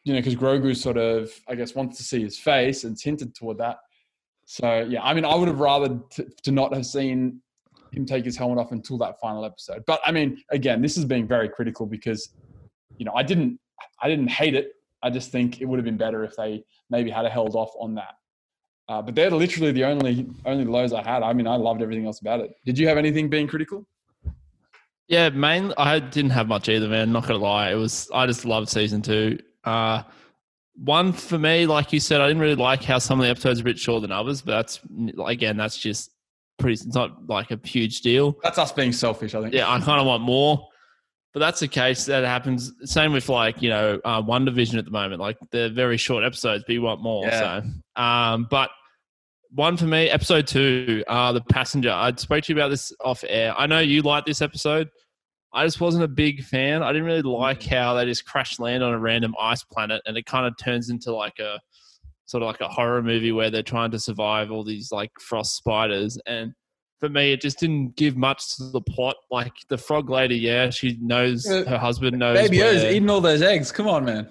[0.04, 3.02] You know, because Grogu sort of, I guess, wants to see his face and it's
[3.02, 3.78] hinted toward that.
[4.46, 7.40] So yeah, I mean, I would have rather t- to not have seen
[7.92, 9.84] him take his helmet off until that final episode.
[9.86, 12.30] But I mean, again, this is being very critical because,
[12.96, 13.58] you know, I didn't,
[14.02, 14.72] I didn't hate it.
[15.02, 17.72] I just think it would have been better if they maybe had a held off
[17.78, 18.14] on that.
[18.88, 21.22] Uh, but they're literally the only only lows I had.
[21.22, 22.52] I mean, I loved everything else about it.
[22.64, 23.86] Did you have anything being critical?
[25.08, 25.72] Yeah, main.
[25.76, 27.12] I didn't have much either, man.
[27.12, 28.10] Not gonna lie, it was.
[28.12, 29.38] I just loved season two.
[29.64, 30.02] Uh,
[30.84, 33.60] one for me, like you said, I didn't really like how some of the episodes
[33.60, 34.80] are a bit shorter than others, but that's
[35.26, 36.10] again, that's just
[36.58, 36.74] pretty.
[36.74, 38.36] It's not like a huge deal.
[38.42, 39.54] That's us being selfish, I think.
[39.54, 40.66] Yeah, I kind of want more,
[41.32, 42.06] but that's the case.
[42.06, 42.72] That happens.
[42.84, 45.20] Same with like you know uh, WandaVision at the moment.
[45.20, 47.26] Like they're very short episodes, but you want more.
[47.26, 47.62] Yeah.
[47.96, 48.70] So, um, but
[49.50, 51.90] one for me, episode two, uh, the passenger.
[51.90, 53.54] I spoke to you about this off air.
[53.56, 54.88] I know you like this episode.
[55.52, 56.82] I just wasn't a big fan.
[56.82, 60.16] I didn't really like how they just crash land on a random ice planet, and
[60.16, 61.58] it kind of turns into like a
[62.28, 65.56] sort of like a horror movie where they're trying to survive all these like frost
[65.56, 66.18] spiders.
[66.26, 66.52] And
[67.00, 69.16] for me, it just didn't give much to the plot.
[69.30, 72.38] Like the frog lady, yeah, she knows Uh, her husband knows.
[72.38, 73.72] Baby O's where- eating all those eggs.
[73.72, 74.28] Come on, man.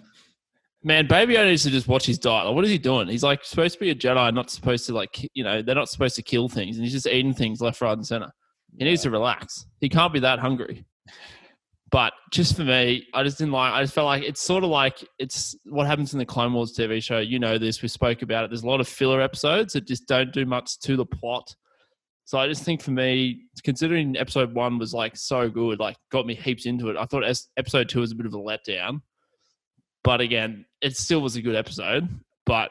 [0.84, 2.46] Man, Baby O needs to just watch his diet.
[2.46, 3.08] Like, what is he doing?
[3.08, 5.90] He's like supposed to be a Jedi, not supposed to like you know they're not
[5.90, 8.30] supposed to kill things, and he's just eating things left, right, and center.
[8.78, 9.66] He needs to relax.
[9.82, 10.86] He can't be that hungry.
[11.90, 13.72] But just for me, I just didn't like.
[13.72, 16.76] I just felt like it's sort of like it's what happens in the Clone Wars
[16.78, 17.20] TV show.
[17.20, 17.82] You know this.
[17.82, 18.50] We spoke about it.
[18.50, 21.56] There's a lot of filler episodes that just don't do much to the plot.
[22.26, 26.26] So I just think for me, considering episode one was like so good, like got
[26.26, 26.98] me heaps into it.
[26.98, 27.24] I thought
[27.56, 29.02] episode two was a bit of a letdown.
[30.04, 32.10] But again, it still was a good episode.
[32.46, 32.70] But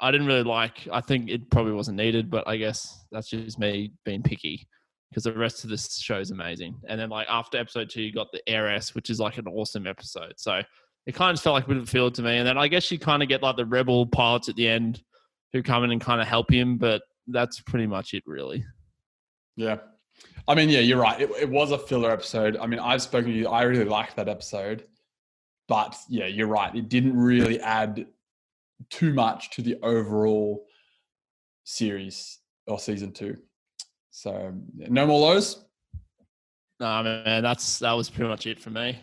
[0.00, 0.88] I didn't really like.
[0.92, 2.28] I think it probably wasn't needed.
[2.28, 4.66] But I guess that's just me being picky
[5.12, 6.74] because the rest of this show is amazing.
[6.88, 9.86] And then like after episode two, you got the heiress, which is like an awesome
[9.86, 10.32] episode.
[10.38, 10.62] So
[11.04, 12.38] it kind of felt like a bit of a to me.
[12.38, 15.02] And then I guess you kind of get like the rebel pilots at the end
[15.52, 16.78] who come in and kind of help him.
[16.78, 18.64] But that's pretty much it, really.
[19.54, 19.80] Yeah.
[20.48, 21.20] I mean, yeah, you're right.
[21.20, 22.56] It, it was a filler episode.
[22.56, 23.48] I mean, I've spoken to you.
[23.48, 24.86] I really liked that episode.
[25.68, 26.74] But yeah, you're right.
[26.74, 28.06] It didn't really add
[28.88, 30.64] too much to the overall
[31.64, 33.36] series or season two.
[34.12, 35.64] So no more lows.
[36.78, 38.98] No, man, that's that was pretty much it for me.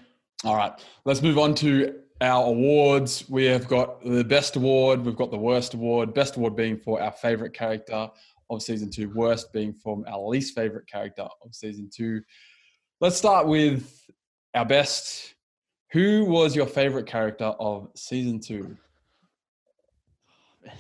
[0.45, 0.71] All right,
[1.03, 3.25] let's move on to our awards.
[3.27, 6.13] We have got the best award, we've got the worst award.
[6.13, 8.07] Best award being for our favorite character
[8.51, 12.21] of season two, worst being from our least favorite character of season two.
[13.01, 14.07] Let's start with
[14.53, 15.33] our best.
[15.91, 18.77] Who was your favorite character of season two?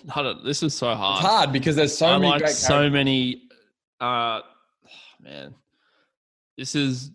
[0.43, 1.19] this is so hard.
[1.19, 3.48] It's hard because there's so I many like so many.
[3.99, 4.41] Uh,
[5.21, 5.53] man,
[6.57, 7.11] this is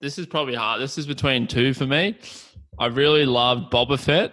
[0.00, 0.80] this is probably hard.
[0.80, 2.18] This is between two for me.
[2.78, 4.32] I really loved Boba Fett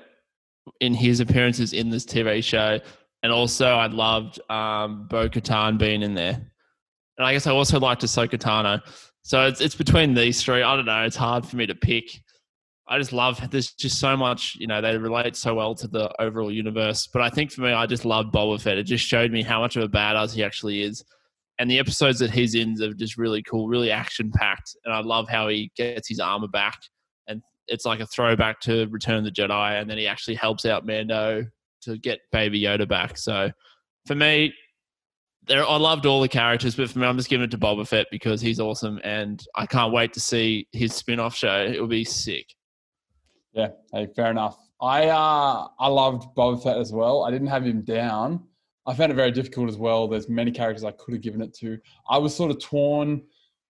[0.80, 2.80] in his appearances in this TV show,
[3.24, 6.42] and also I loved um, Bo Katan being in there.
[7.18, 8.82] And I guess I also liked Ahsoka Tano.
[9.22, 10.64] So it's it's between these three.
[10.64, 11.04] I don't know.
[11.04, 12.06] It's hard for me to pick.
[12.88, 16.12] I just love there's just so much, you know, they relate so well to the
[16.22, 17.08] overall universe.
[17.08, 18.78] But I think for me, I just love Boba Fett.
[18.78, 21.04] It just showed me how much of a badass he actually is.
[21.62, 24.76] And the episodes that he's in are just really cool, really action packed.
[24.84, 26.80] And I love how he gets his armor back.
[27.28, 29.80] And it's like a throwback to Return of the Jedi.
[29.80, 31.45] And then he actually helps out Mando
[31.84, 33.15] to get Baby Yoda back.
[33.15, 33.52] So
[34.08, 34.56] for me,
[35.45, 37.88] there I loved all the characters, but for me, I'm just giving it to Boba
[37.88, 39.00] Fett because he's awesome.
[39.04, 41.63] And I can't wait to see his spin off show.
[41.63, 42.56] It will be sick.
[43.54, 44.58] Yeah, hey, fair enough.
[44.82, 47.24] I uh I loved Boba Fett as well.
[47.24, 48.47] I didn't have him down.
[48.88, 50.08] I found it very difficult as well.
[50.08, 51.78] There's many characters I could have given it to.
[52.10, 53.22] I was sort of torn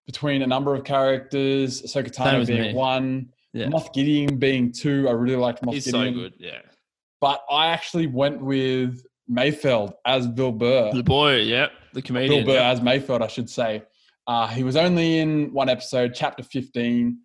[0.06, 1.82] between a number of characters.
[1.82, 2.74] Ahsoka Tano being me.
[2.74, 3.66] one, Yeah.
[3.68, 5.08] Moff Gideon being two.
[5.10, 6.14] I really liked Moff He's Gideon.
[6.14, 6.34] so good.
[6.38, 6.60] Yeah.
[7.20, 10.92] But I actually went with Mayfeld as Bill Burr.
[10.94, 11.68] The boy, yeah.
[11.94, 12.46] The comedian.
[12.46, 12.70] Bill Burr yeah.
[12.72, 13.84] as Mayfeld, I should say.
[14.28, 17.18] Uh, he was only in one episode, chapter 15,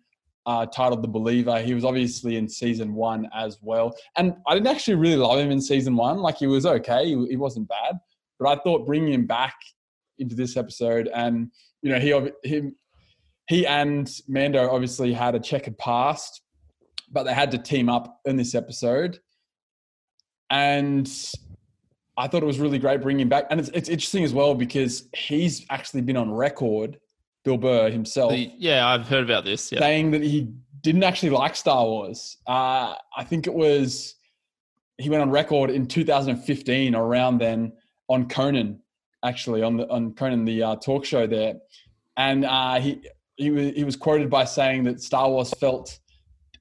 [0.47, 1.61] uh, titled The Believer.
[1.61, 3.93] He was obviously in season one as well.
[4.17, 6.17] And I didn't actually really love him in season one.
[6.19, 7.97] Like, he was okay, he, he wasn't bad.
[8.39, 9.55] But I thought bringing him back
[10.17, 12.71] into this episode, and, you know, he, he,
[13.47, 16.41] he and Mando obviously had a checkered past,
[17.11, 19.19] but they had to team up in this episode.
[20.49, 21.11] And
[22.17, 23.47] I thought it was really great bringing him back.
[23.49, 26.99] And it's, it's interesting as well because he's actually been on record,
[27.47, 29.71] Bill Burr himself, The- yeah, I've heard about this.
[29.71, 29.79] Yeah.
[29.79, 32.35] saying that he didn't actually like Star Wars.
[32.45, 34.15] Uh, I think it was,
[34.97, 37.71] he went on record in 2015 around then
[38.09, 38.81] on Conan,
[39.23, 41.53] actually, on, the, on Conan, the uh, talk show there.
[42.17, 43.01] And uh, he,
[43.37, 45.97] he, was, he was quoted by saying that Star Wars felt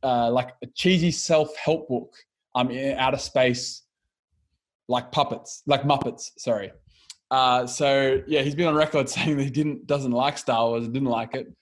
[0.05, 2.15] uh, like a cheesy self help book
[2.55, 3.83] um, in outer space
[4.89, 6.31] like puppets, like Muppets.
[6.39, 6.71] Sorry.
[7.31, 10.87] Uh, so yeah, he's been on record saying that he didn't doesn't like Star Wars,
[10.89, 11.53] didn't like it,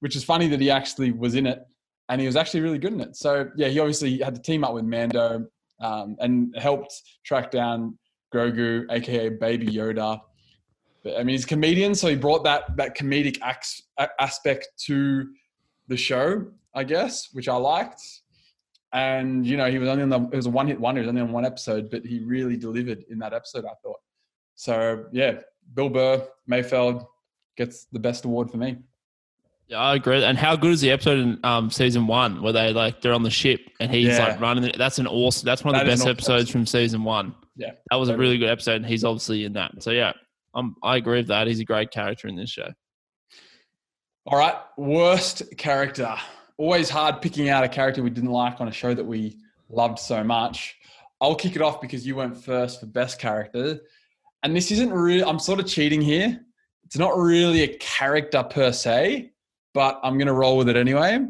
[0.00, 1.64] which is funny that he actually was in it
[2.08, 3.16] and he was actually really good in it.
[3.16, 5.46] So yeah, he obviously had to team up with Mando
[5.80, 7.98] um, and helped track down
[8.34, 10.20] Grogu, aka Baby Yoda.
[11.04, 13.82] But, I mean, he's a comedian, so he brought that that comedic ax-
[14.18, 15.28] aspect to
[15.88, 18.00] the show, I guess, which I liked
[18.92, 21.00] and you know he was only on the it was a one hit wonder.
[21.00, 23.64] He was only on one episode, but he really delivered in that episode.
[23.64, 24.00] I thought.
[24.54, 25.40] So yeah,
[25.74, 27.06] Bill Burr Mayfeld
[27.56, 28.78] gets the best award for me.
[29.68, 30.22] Yeah, I agree.
[30.22, 33.22] And how good is the episode in um, season one where they like they're on
[33.22, 34.28] the ship and he's Yeah.
[34.28, 34.70] like running?
[34.76, 35.46] That's an awesome.
[35.46, 37.34] That's one of That the best awesome episodes from season one.
[37.56, 39.82] Yeah, that was a really good episode, and he's obviously in that.
[39.82, 40.12] So yeah,
[40.54, 41.46] um, I agree with that.
[41.46, 42.68] He's a great character in this show.
[44.26, 46.14] All right, worst character.
[46.56, 49.38] Always hard picking out a character we didn't like on a show that we
[49.68, 50.76] loved so much.
[51.20, 53.80] I'll kick it off because you went first for best character.
[54.42, 56.40] And this isn't really, I'm sort of cheating here.
[56.84, 59.30] It's not really a character per se,
[59.72, 61.20] but I'm going to roll with it anyway.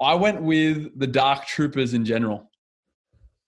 [0.00, 2.50] I went with the Dark Troopers in general.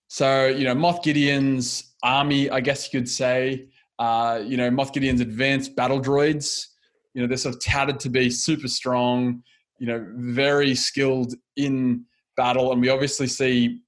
[0.07, 3.67] So, you know, Moff Gideon's army, I guess you could say,
[3.99, 6.67] uh, you know, Moff Gideon's advanced battle droids
[7.15, 9.41] you know they're sort of touted to be super strong
[9.79, 12.05] you know very skilled in
[12.37, 13.79] battle and we obviously see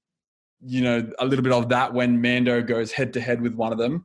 [0.60, 3.70] you know a little bit of that when mando goes head to head with one
[3.70, 4.04] of them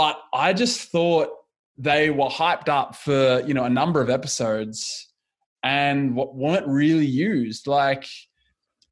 [0.00, 1.28] but i just thought
[1.76, 5.12] they were hyped up for you know a number of episodes
[5.62, 8.04] and weren't really used like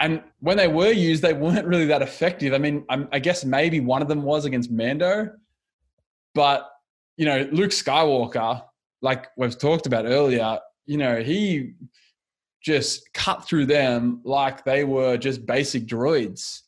[0.00, 3.44] and when they were used they weren't really that effective i mean I'm, i guess
[3.44, 5.30] maybe one of them was against mando
[6.36, 6.68] but
[7.16, 8.62] you know, Luke Skywalker,
[9.00, 11.72] like we've talked about earlier, you know, he
[12.62, 16.60] just cut through them like they were just basic droids.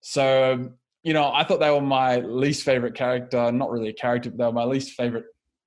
[0.00, 3.50] So you know, I thought they were my least favorite character.
[3.50, 5.24] Not really a character, but they were my least favorite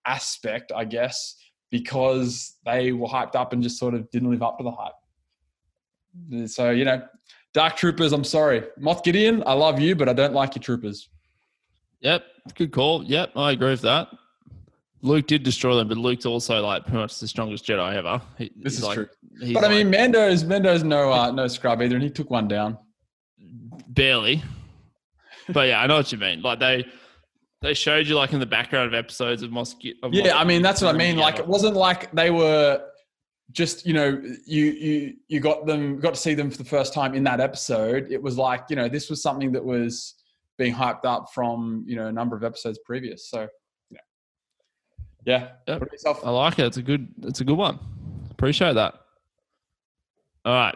[0.08, 1.36] aspect, I guess,
[1.72, 6.50] because they were hyped up and just sort of didn't live up to the hype.
[6.50, 7.04] So, you know,
[7.54, 8.64] Dark Troopers, I'm sorry.
[8.80, 11.10] Moff Gideon, I love you, but I don't like your troopers.
[12.02, 12.24] Yep,
[12.56, 13.04] good call.
[13.04, 14.08] Yep, I agree with that.
[15.02, 18.22] Luke did destroy them, but Luke's also like pretty much the strongest Jedi ever.
[18.38, 19.08] He, This is like, true.
[19.54, 22.48] But I mean, like, Mando's Mando's no uh, no scrub either, and he took one
[22.48, 22.78] down.
[23.90, 24.42] barely.
[25.50, 26.42] But yeah, I know what you mean.
[26.42, 26.86] Like they
[27.62, 29.74] they showed you like in the background of episodes of Mos.
[30.04, 31.18] Of Yeah, Mos- I mean that's what I mean.
[31.18, 32.84] Like it wasn't like they were
[33.52, 36.94] just you know you you you got them got to see them for the first
[36.94, 38.12] time in that episode.
[38.12, 40.16] It was like you know this was something that was
[40.58, 43.30] being hyped up from you know a number of episodes previous.
[43.30, 43.48] So
[43.92, 44.00] yeah,
[45.26, 45.50] yeah.
[45.68, 45.90] Yep.
[46.24, 46.66] I like it.
[46.66, 47.08] It's a good.
[47.24, 47.80] It's a good one.
[48.32, 48.96] Appreciate that.
[50.44, 50.76] All right,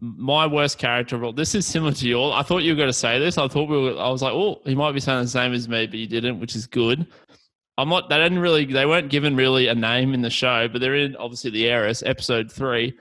[0.00, 1.32] my worst character role.
[1.32, 2.34] This is similar to yours.
[2.36, 3.38] I thought you were going to say this.
[3.38, 3.98] I thought we were.
[3.98, 6.40] I was like, oh, he might be saying the same as me, but you didn't,
[6.40, 7.06] which is good.
[7.76, 8.08] I'm not.
[8.08, 8.64] They didn't really.
[8.64, 12.02] They weren't given really a name in the show, but they're in obviously the heiress
[12.04, 12.96] episode three.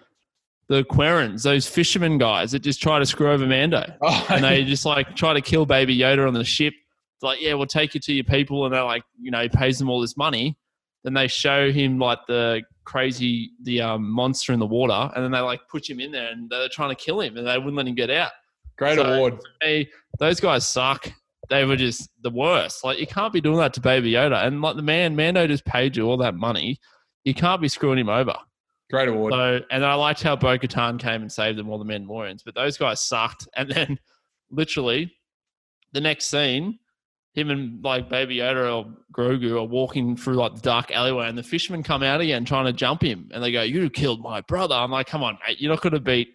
[0.70, 4.66] The Quarrens, those fishermen guys that just try to screw over Mando Oh, and they
[4.66, 6.74] just like try to kill Baby Yoda on the ship.
[7.16, 9.50] It's like, yeah, we'll take you to your people, and they're like, you know, he
[9.50, 10.58] pays them all this money.
[11.04, 15.32] Then they show him like the crazy the um, monster in the water, and then
[15.32, 17.76] they like push him in there, and they're trying to kill him, and they wouldn't
[17.76, 18.32] let him get out.
[18.78, 19.40] great So- award.
[19.62, 21.12] Hey, those guys suck.
[21.50, 22.84] They were just the worst.
[22.84, 25.66] Like you can't be doing that to Baby Yoda, and like the man Mando just
[25.66, 26.80] paid you all that money.
[27.24, 28.36] You can't be screwing him over.
[28.90, 29.34] Great award.
[29.34, 32.56] So, and I liked how Bo Katan came and saved them all the Mandalorians, but
[32.56, 33.46] those guys sucked.
[33.56, 34.00] And then,
[34.50, 35.14] literally,
[35.92, 36.80] the next scene,
[37.38, 41.38] him and like Baby Yoda or Grogu are walking through like the dark alleyway, and
[41.38, 44.42] the fishermen come out again trying to jump him, and they go, "You killed my
[44.42, 46.30] brother." I'm like, "Come on, mate, you're not going to beat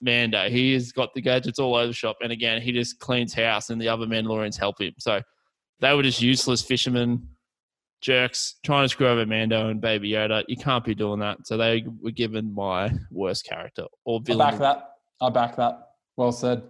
[0.00, 0.48] Mando.
[0.48, 3.70] He has got the gadgets all over the shop, and again, he just cleans house,
[3.70, 5.22] and the other Mandalorians help him." So
[5.80, 7.28] they were just useless fishermen
[8.00, 10.42] jerks trying to screw over Mando and Baby Yoda.
[10.48, 11.46] You can't be doing that.
[11.46, 14.50] So they were given my worst character or I villain.
[14.50, 14.90] back that.
[15.20, 15.90] I back that.
[16.16, 16.64] Well said.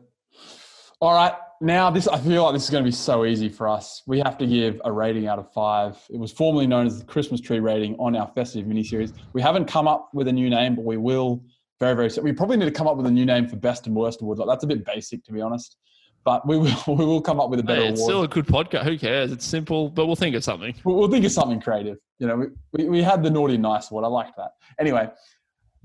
[1.02, 1.34] All right.
[1.60, 4.04] Now this I feel like this is going to be so easy for us.
[4.06, 5.98] We have to give a rating out of five.
[6.08, 9.12] It was formerly known as the Christmas tree rating on our festive miniseries.
[9.32, 11.42] We haven't come up with a new name, but we will
[11.80, 12.22] very, very soon.
[12.22, 14.38] We probably need to come up with a new name for best and worst awards.
[14.38, 15.76] Like that's a bit basic to be honest.
[16.24, 18.08] But we will we will come up with a better Hey, it's award.
[18.08, 18.84] still a good podcast.
[18.84, 19.32] Who cares?
[19.32, 20.72] It's simple, but we'll think of something.
[20.84, 21.98] We'll, we'll think of something creative.
[22.20, 24.04] You know, we, we, we had the naughty nice award.
[24.04, 24.52] I liked that.
[24.78, 25.10] Anyway,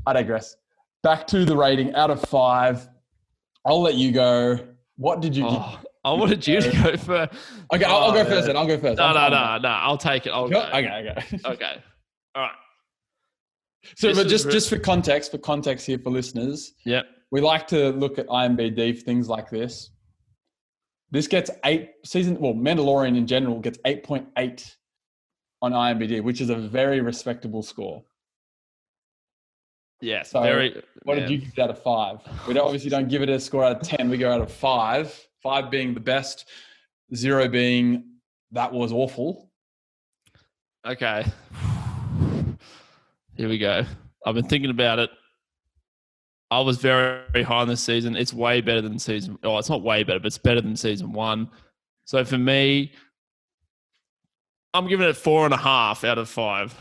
[0.05, 0.57] I digress.
[1.01, 2.87] Back to the rating out of five.
[3.65, 4.59] I'll let you go.
[4.97, 5.45] What did you?
[5.47, 7.33] Oh, I wanted you to go first.
[7.73, 8.57] Okay, I'll, I'll Oh, go first then.
[8.57, 8.97] I'll go first.
[8.97, 9.69] No, no, no, no.
[9.69, 10.31] I'll take it.
[10.31, 10.61] I'll go.
[10.73, 11.39] Okay, okay.
[11.45, 11.75] Okay.
[12.35, 12.51] All right.
[13.95, 17.05] So, This but just just for context, for context here for listeners, Yep.
[17.31, 19.91] we like to look at IMBD for things like this.
[21.11, 22.37] This gets eight season.
[22.39, 24.75] Well, Mandalorian in general gets eight point eight
[25.61, 28.03] on IMBD, which is a very respectable score.
[30.01, 30.31] Yes.
[30.31, 30.81] So, very.
[31.03, 31.21] What yeah.
[31.21, 32.19] did you give it out of five?
[32.47, 34.09] We don't, obviously don't give it a score out of 10.
[34.09, 36.49] We go out of five, five being the best,
[37.15, 38.03] zero being
[38.51, 39.49] that was awful.
[40.85, 41.25] Okay.
[43.35, 43.85] Here we go.
[44.25, 45.09] I've been thinking about it.
[46.49, 48.15] I was very, very high on this season.
[48.15, 49.37] It's way better than season.
[49.43, 51.49] Oh, it's not way better, but it's better than season one.
[52.05, 52.93] So for me,
[54.73, 56.73] I'm giving it four and a half out of five.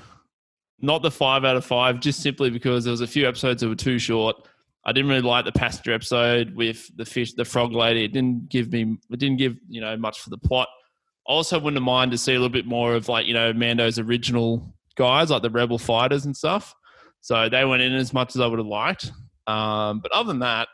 [0.80, 3.68] Not the five out of five, just simply because there was a few episodes that
[3.68, 4.36] were too short.
[4.84, 8.04] I didn't really like the passenger episode with the fish, the frog lady.
[8.04, 10.68] It didn't give me, it didn't give you know much for the plot.
[11.28, 13.98] I also wouldn't mind to see a little bit more of like you know Mando's
[13.98, 16.74] original guys, like the rebel fighters and stuff.
[17.20, 19.10] So they went in as much as I would have liked.
[19.46, 20.68] Um, but other than that,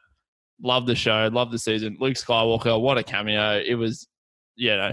[0.63, 1.97] love the show, love the season.
[2.01, 3.63] Luke Skywalker, what a cameo!
[3.65, 4.09] It was,
[4.57, 4.93] you know.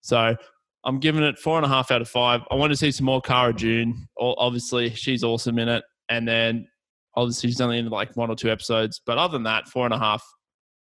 [0.00, 0.36] So
[0.84, 2.42] I'm giving it four and a half out of five.
[2.50, 4.08] I want to see some more Cara Dune.
[4.18, 6.68] Obviously, she's awesome in it, and then
[7.14, 9.00] obviously she's only in like one or two episodes.
[9.04, 10.24] But other than that, four and a half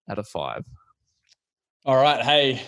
[0.09, 0.63] out of five.
[1.85, 2.21] All right.
[2.21, 2.61] Hey,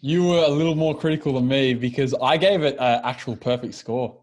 [0.00, 3.74] you were a little more critical than me because I gave it an actual perfect
[3.74, 4.20] score.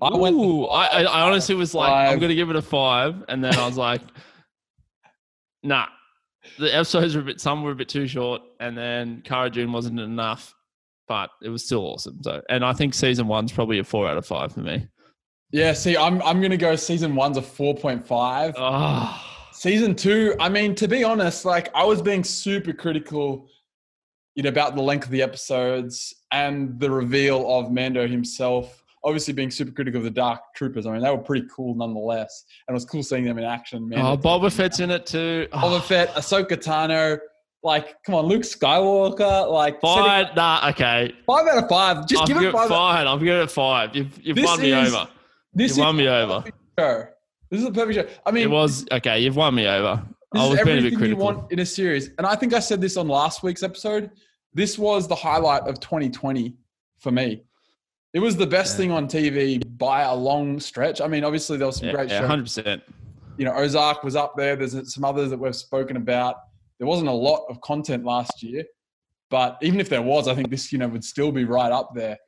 [0.00, 2.62] I went Ooh, I, I, I honestly was like, I'm going to give it a
[2.62, 4.00] five, and then I was like,
[5.62, 5.86] nah.
[6.58, 9.70] The episodes were a bit, some were a bit too short, and then Cara Dune
[9.70, 10.54] wasn't enough,
[11.12, 12.22] but it was still awesome.
[12.22, 14.86] So, and I think season one's probably a four out of five for me.
[15.50, 18.54] Yeah, see, I'm I'm gonna go season one's a 4.5.
[18.56, 19.50] Oh, ah.
[19.52, 23.46] Season two, I mean, to be honest, like I was being super critical,
[24.36, 28.82] you know, about the length of the episodes and the reveal of Mando himself.
[29.04, 30.86] Obviously, being super critical of the Dark Troopers.
[30.86, 33.90] I mean, they were pretty cool nonetheless, and it was cool seeing them in action.
[33.94, 35.46] oh Mando, Boba Fett's in it too.
[35.52, 35.80] Oh, Boba ah.
[35.80, 37.18] Fett, Ahsoka Tano,
[37.64, 39.50] Like, come on, Luke Skywalker.
[39.50, 40.68] Like, setting- Nah.
[40.70, 41.12] Okay.
[41.26, 42.06] five out of five.
[42.08, 42.68] Just I'll give it five.
[42.68, 43.06] fine.
[43.06, 43.94] I'm give it five.
[43.94, 45.08] You've, you've This won me is- over.
[45.54, 46.44] This You is won me over.
[46.78, 47.04] show.
[47.50, 48.14] This is a perfect show.
[48.26, 49.20] I mean, It was okay.
[49.20, 50.02] You've won me over.
[50.32, 52.10] This I is was being a everything you want in a series.
[52.16, 54.10] And I think I said this on last week's episode.
[54.54, 56.54] This was the highlight of 2020
[56.98, 57.42] for me.
[58.14, 58.78] It was the best Yeah.
[58.78, 61.00] thing on TV by a long stretch.
[61.02, 62.28] I mean, obviously there was some Yeah, great yeah, shows.
[62.28, 62.82] hundred percent.
[63.36, 64.56] You know, Ozark was up there.
[64.56, 66.36] There's some others that we've spoken about.
[66.82, 68.64] There wasn't a lot of content last year,
[69.30, 71.94] but even if there was, I think this, you know, would still be right up
[71.94, 72.18] there.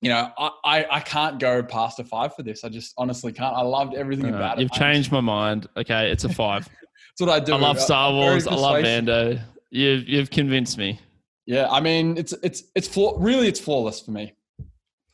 [0.00, 2.62] You know, I, I, I can't go past a five for this.
[2.62, 3.56] I just honestly can't.
[3.56, 4.62] I loved everything about it.
[4.62, 5.66] You've changed my mind.
[5.76, 6.66] Okay, it's a five.
[7.18, 7.54] That's what I do.
[7.54, 8.46] I love Star Wars.
[8.46, 8.82] I love.
[8.82, 9.40] Mando.
[9.70, 11.00] You've you've convinced me.
[11.44, 14.32] Yeah, I mean, it's it's it's flaw- really it's flawless for me.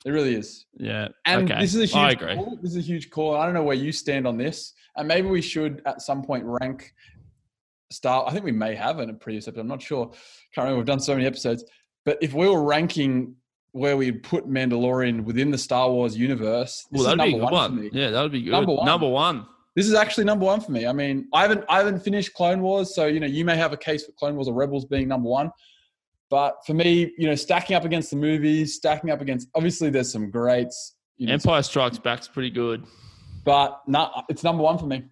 [0.05, 0.67] It really is.
[0.75, 1.09] Yeah.
[1.25, 1.59] And okay.
[1.59, 2.35] this is a huge I agree.
[2.35, 2.59] call.
[2.61, 3.35] This is a huge call.
[3.35, 4.75] I don't know where you stand on this.
[4.97, 6.93] And maybe we should at some point rank
[7.95, 8.25] Star.
[8.27, 9.63] I think we may have in a previous episode.
[9.63, 10.07] I'm not sure.
[10.55, 10.77] Can't remember.
[10.79, 11.65] We've done so many episodes.
[12.05, 13.35] But if we were ranking
[13.73, 17.51] where we'd put Mandalorian within the Star Wars universe, this Well, that'd be a good
[17.51, 17.81] one, for one.
[17.81, 17.91] me.
[17.93, 18.53] Yeah, that would be good.
[18.53, 18.87] Number one.
[18.87, 19.47] Number one.
[19.75, 20.87] This is actually number one for me.
[20.87, 23.73] I mean, I haven't I haven't finished Clone Wars, so you know you may have
[23.73, 25.51] a case for Clone Wars or Rebels being number one.
[26.31, 30.13] But for me, you know, stacking up against the movies, stacking up against obviously there's
[30.13, 32.85] some greats, you know, Empire Strikes Back's pretty good.
[33.45, 35.03] but no, it's number one for me.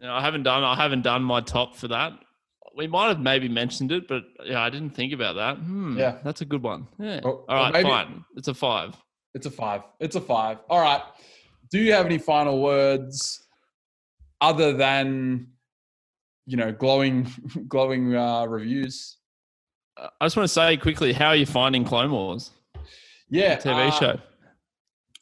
[0.00, 2.12] You know, I haven't done I haven't done my top for that.
[2.76, 5.58] We might have maybe mentioned it, but yeah, I didn't think about that.
[5.58, 6.18] Hmm, Yeah.
[6.24, 6.86] that's a good one.
[6.98, 7.20] Yeah.
[7.24, 8.24] Or- All or maybe- fine.
[8.36, 8.96] It's a five.
[9.34, 9.82] It's a five.
[10.00, 10.58] It's a five.
[10.68, 11.02] All right.
[11.70, 13.46] Do you have any final words
[14.40, 15.48] other than
[16.46, 17.28] you know glowing
[17.68, 19.18] glowing uh, reviews?
[19.96, 22.50] Uh, I just want to say quickly, how are you finding Clone Wars
[23.28, 24.18] Yeah, TV uh, show?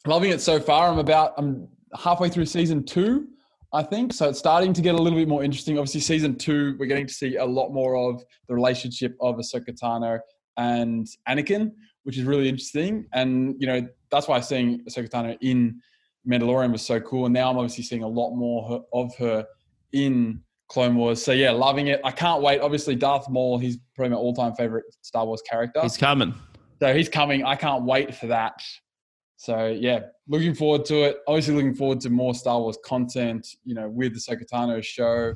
[0.07, 0.89] loving it so far.
[0.91, 1.67] I'm about I'm
[1.99, 3.27] halfway through season two,
[3.71, 4.13] I think.
[4.13, 5.77] So it's starting to get a little bit more interesting.
[5.77, 9.77] Obviously, season two, we're getting to see a lot more of the relationship of Ahsoka
[9.79, 10.19] Tano
[10.57, 11.71] and Anakin,
[12.03, 13.05] which is really interesting.
[13.13, 15.79] And you know that's why seeing Ahsoka Tano in
[16.27, 17.25] Mandalorian was so cool.
[17.25, 19.45] And now I'm obviously seeing a lot more of her
[19.93, 21.23] in Clone Wars.
[21.23, 22.01] So yeah, loving it.
[22.03, 22.61] I can't wait.
[22.61, 25.81] Obviously, Darth Maul, he's probably my all-time favorite Star Wars character.
[25.81, 26.33] He's coming.
[26.79, 27.43] So he's coming.
[27.43, 28.61] I can't wait for that.
[29.39, 31.19] So yeah, looking forward to it.
[31.25, 33.47] Obviously, looking forward to more Star Wars content.
[33.63, 35.33] You know, with the Ahsoka Tano show,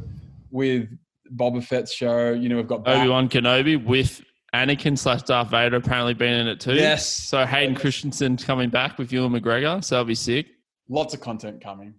[0.52, 0.90] with
[1.34, 2.34] Boba Fett's show.
[2.34, 4.22] You know, we've got Obi Wan Kenobi with
[4.54, 6.74] Anakin slash Darth Vader apparently being in it too.
[6.74, 7.08] Yes.
[7.08, 9.82] So Hayden Christensen coming back with Ewan McGregor.
[9.82, 10.48] So that'll be sick.
[10.90, 11.94] lots of content coming.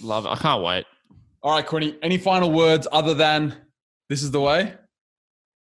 [0.00, 0.28] Love it.
[0.28, 0.86] I can't wait.
[1.42, 1.96] All right, Quinny.
[2.02, 3.56] Any final words other than
[4.08, 4.74] this is the way?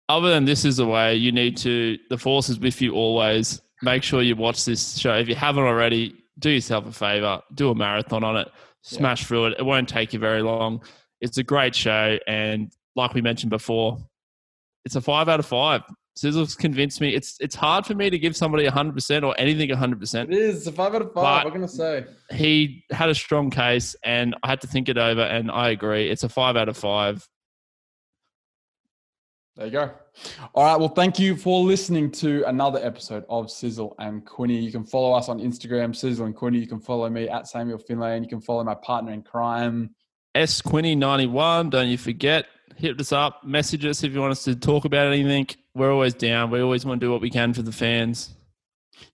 [0.09, 3.61] Other than this is the way, you need to, the force is with you always.
[3.83, 5.14] Make sure you watch this show.
[5.14, 8.49] If you haven't already, do yourself a favor, do a marathon on it,
[8.83, 9.55] smash through it.
[9.59, 10.83] It won't take you very long.
[11.20, 12.18] It's a great show.
[12.27, 13.99] And like we mentioned before,
[14.85, 15.83] it's a five out of five.
[16.14, 17.14] Sizzle's convinced me.
[17.14, 20.24] It's it's hard for me to give somebody 100% or anything 100%.
[20.24, 20.66] It is.
[20.66, 21.22] A five out of five.
[21.22, 22.07] But- what can I say?
[22.33, 26.09] He had a strong case, and I had to think it over, and I agree.
[26.09, 27.29] It's a five out of five.
[29.57, 29.91] There you go.
[30.55, 30.79] All right.
[30.79, 34.59] Well, thank you for listening to another episode of Sizzle and Quinny.
[34.59, 36.59] You can follow us on Instagram, Sizzle and Quinny.
[36.59, 39.95] You can follow me at Samuel Finlay, and you can follow my partner in crime.
[40.35, 41.71] S Quinny ninety one.
[41.71, 42.45] Don't you forget.
[42.77, 43.45] Hit us up.
[43.45, 45.47] Message us if you want us to talk about anything.
[45.75, 46.51] We're always down.
[46.51, 48.35] We always want to do what we can for the fans.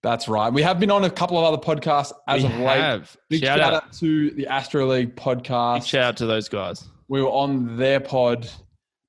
[0.03, 0.53] That's right.
[0.53, 2.81] We have been on a couple of other podcasts as we of late.
[2.81, 3.17] have.
[3.29, 3.85] Big shout, shout, out.
[3.85, 3.93] out.
[3.95, 5.75] to the Astro League podcast.
[5.75, 6.89] Big shout out to those guys.
[7.07, 8.49] We were on their pod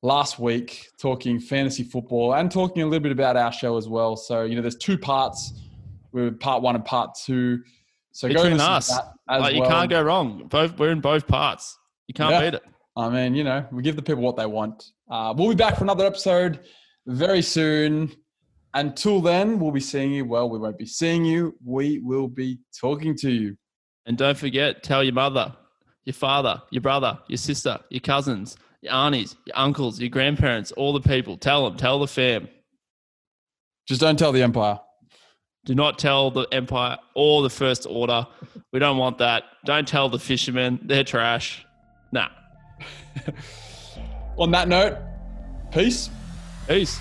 [0.04, 4.16] last week talking fantasy football and talking a little bit about our show as well.
[4.16, 5.54] So, you know, there's two parts.
[6.12, 7.64] We're part one and part two.
[8.12, 9.70] So Between to us, that as Like, you well.
[9.70, 10.48] can't go wrong.
[10.50, 11.80] Both we're in both parts.
[12.08, 12.42] You can't Yeah.
[12.42, 12.64] beat it.
[12.96, 14.92] I mean, you know, we give the people what they want.
[15.10, 16.60] Uh, we'll be back for another episode
[17.08, 18.12] very soon.
[18.76, 20.26] Until then, we'll be seeing you.
[20.26, 21.56] Well, we won't be seeing you.
[21.64, 23.56] We will be talking to you.
[24.06, 25.56] And don't forget, tell your mother,
[26.04, 30.94] your father, your brother, your sister, your cousins, your aunties, your uncles, your grandparents, all
[30.94, 31.38] the people.
[31.38, 31.78] Tell them.
[31.78, 32.50] Tell the fam.
[33.88, 34.80] Just don't tell the Empire.
[35.66, 38.28] Do not tell the Empire or the First Order.
[38.74, 39.44] We don't want that.
[39.66, 40.80] Don't tell the fishermen.
[40.84, 41.66] They're trash.
[42.12, 42.28] Nah.
[44.38, 44.98] On that note,
[45.72, 46.10] peace.
[46.68, 47.00] Peace.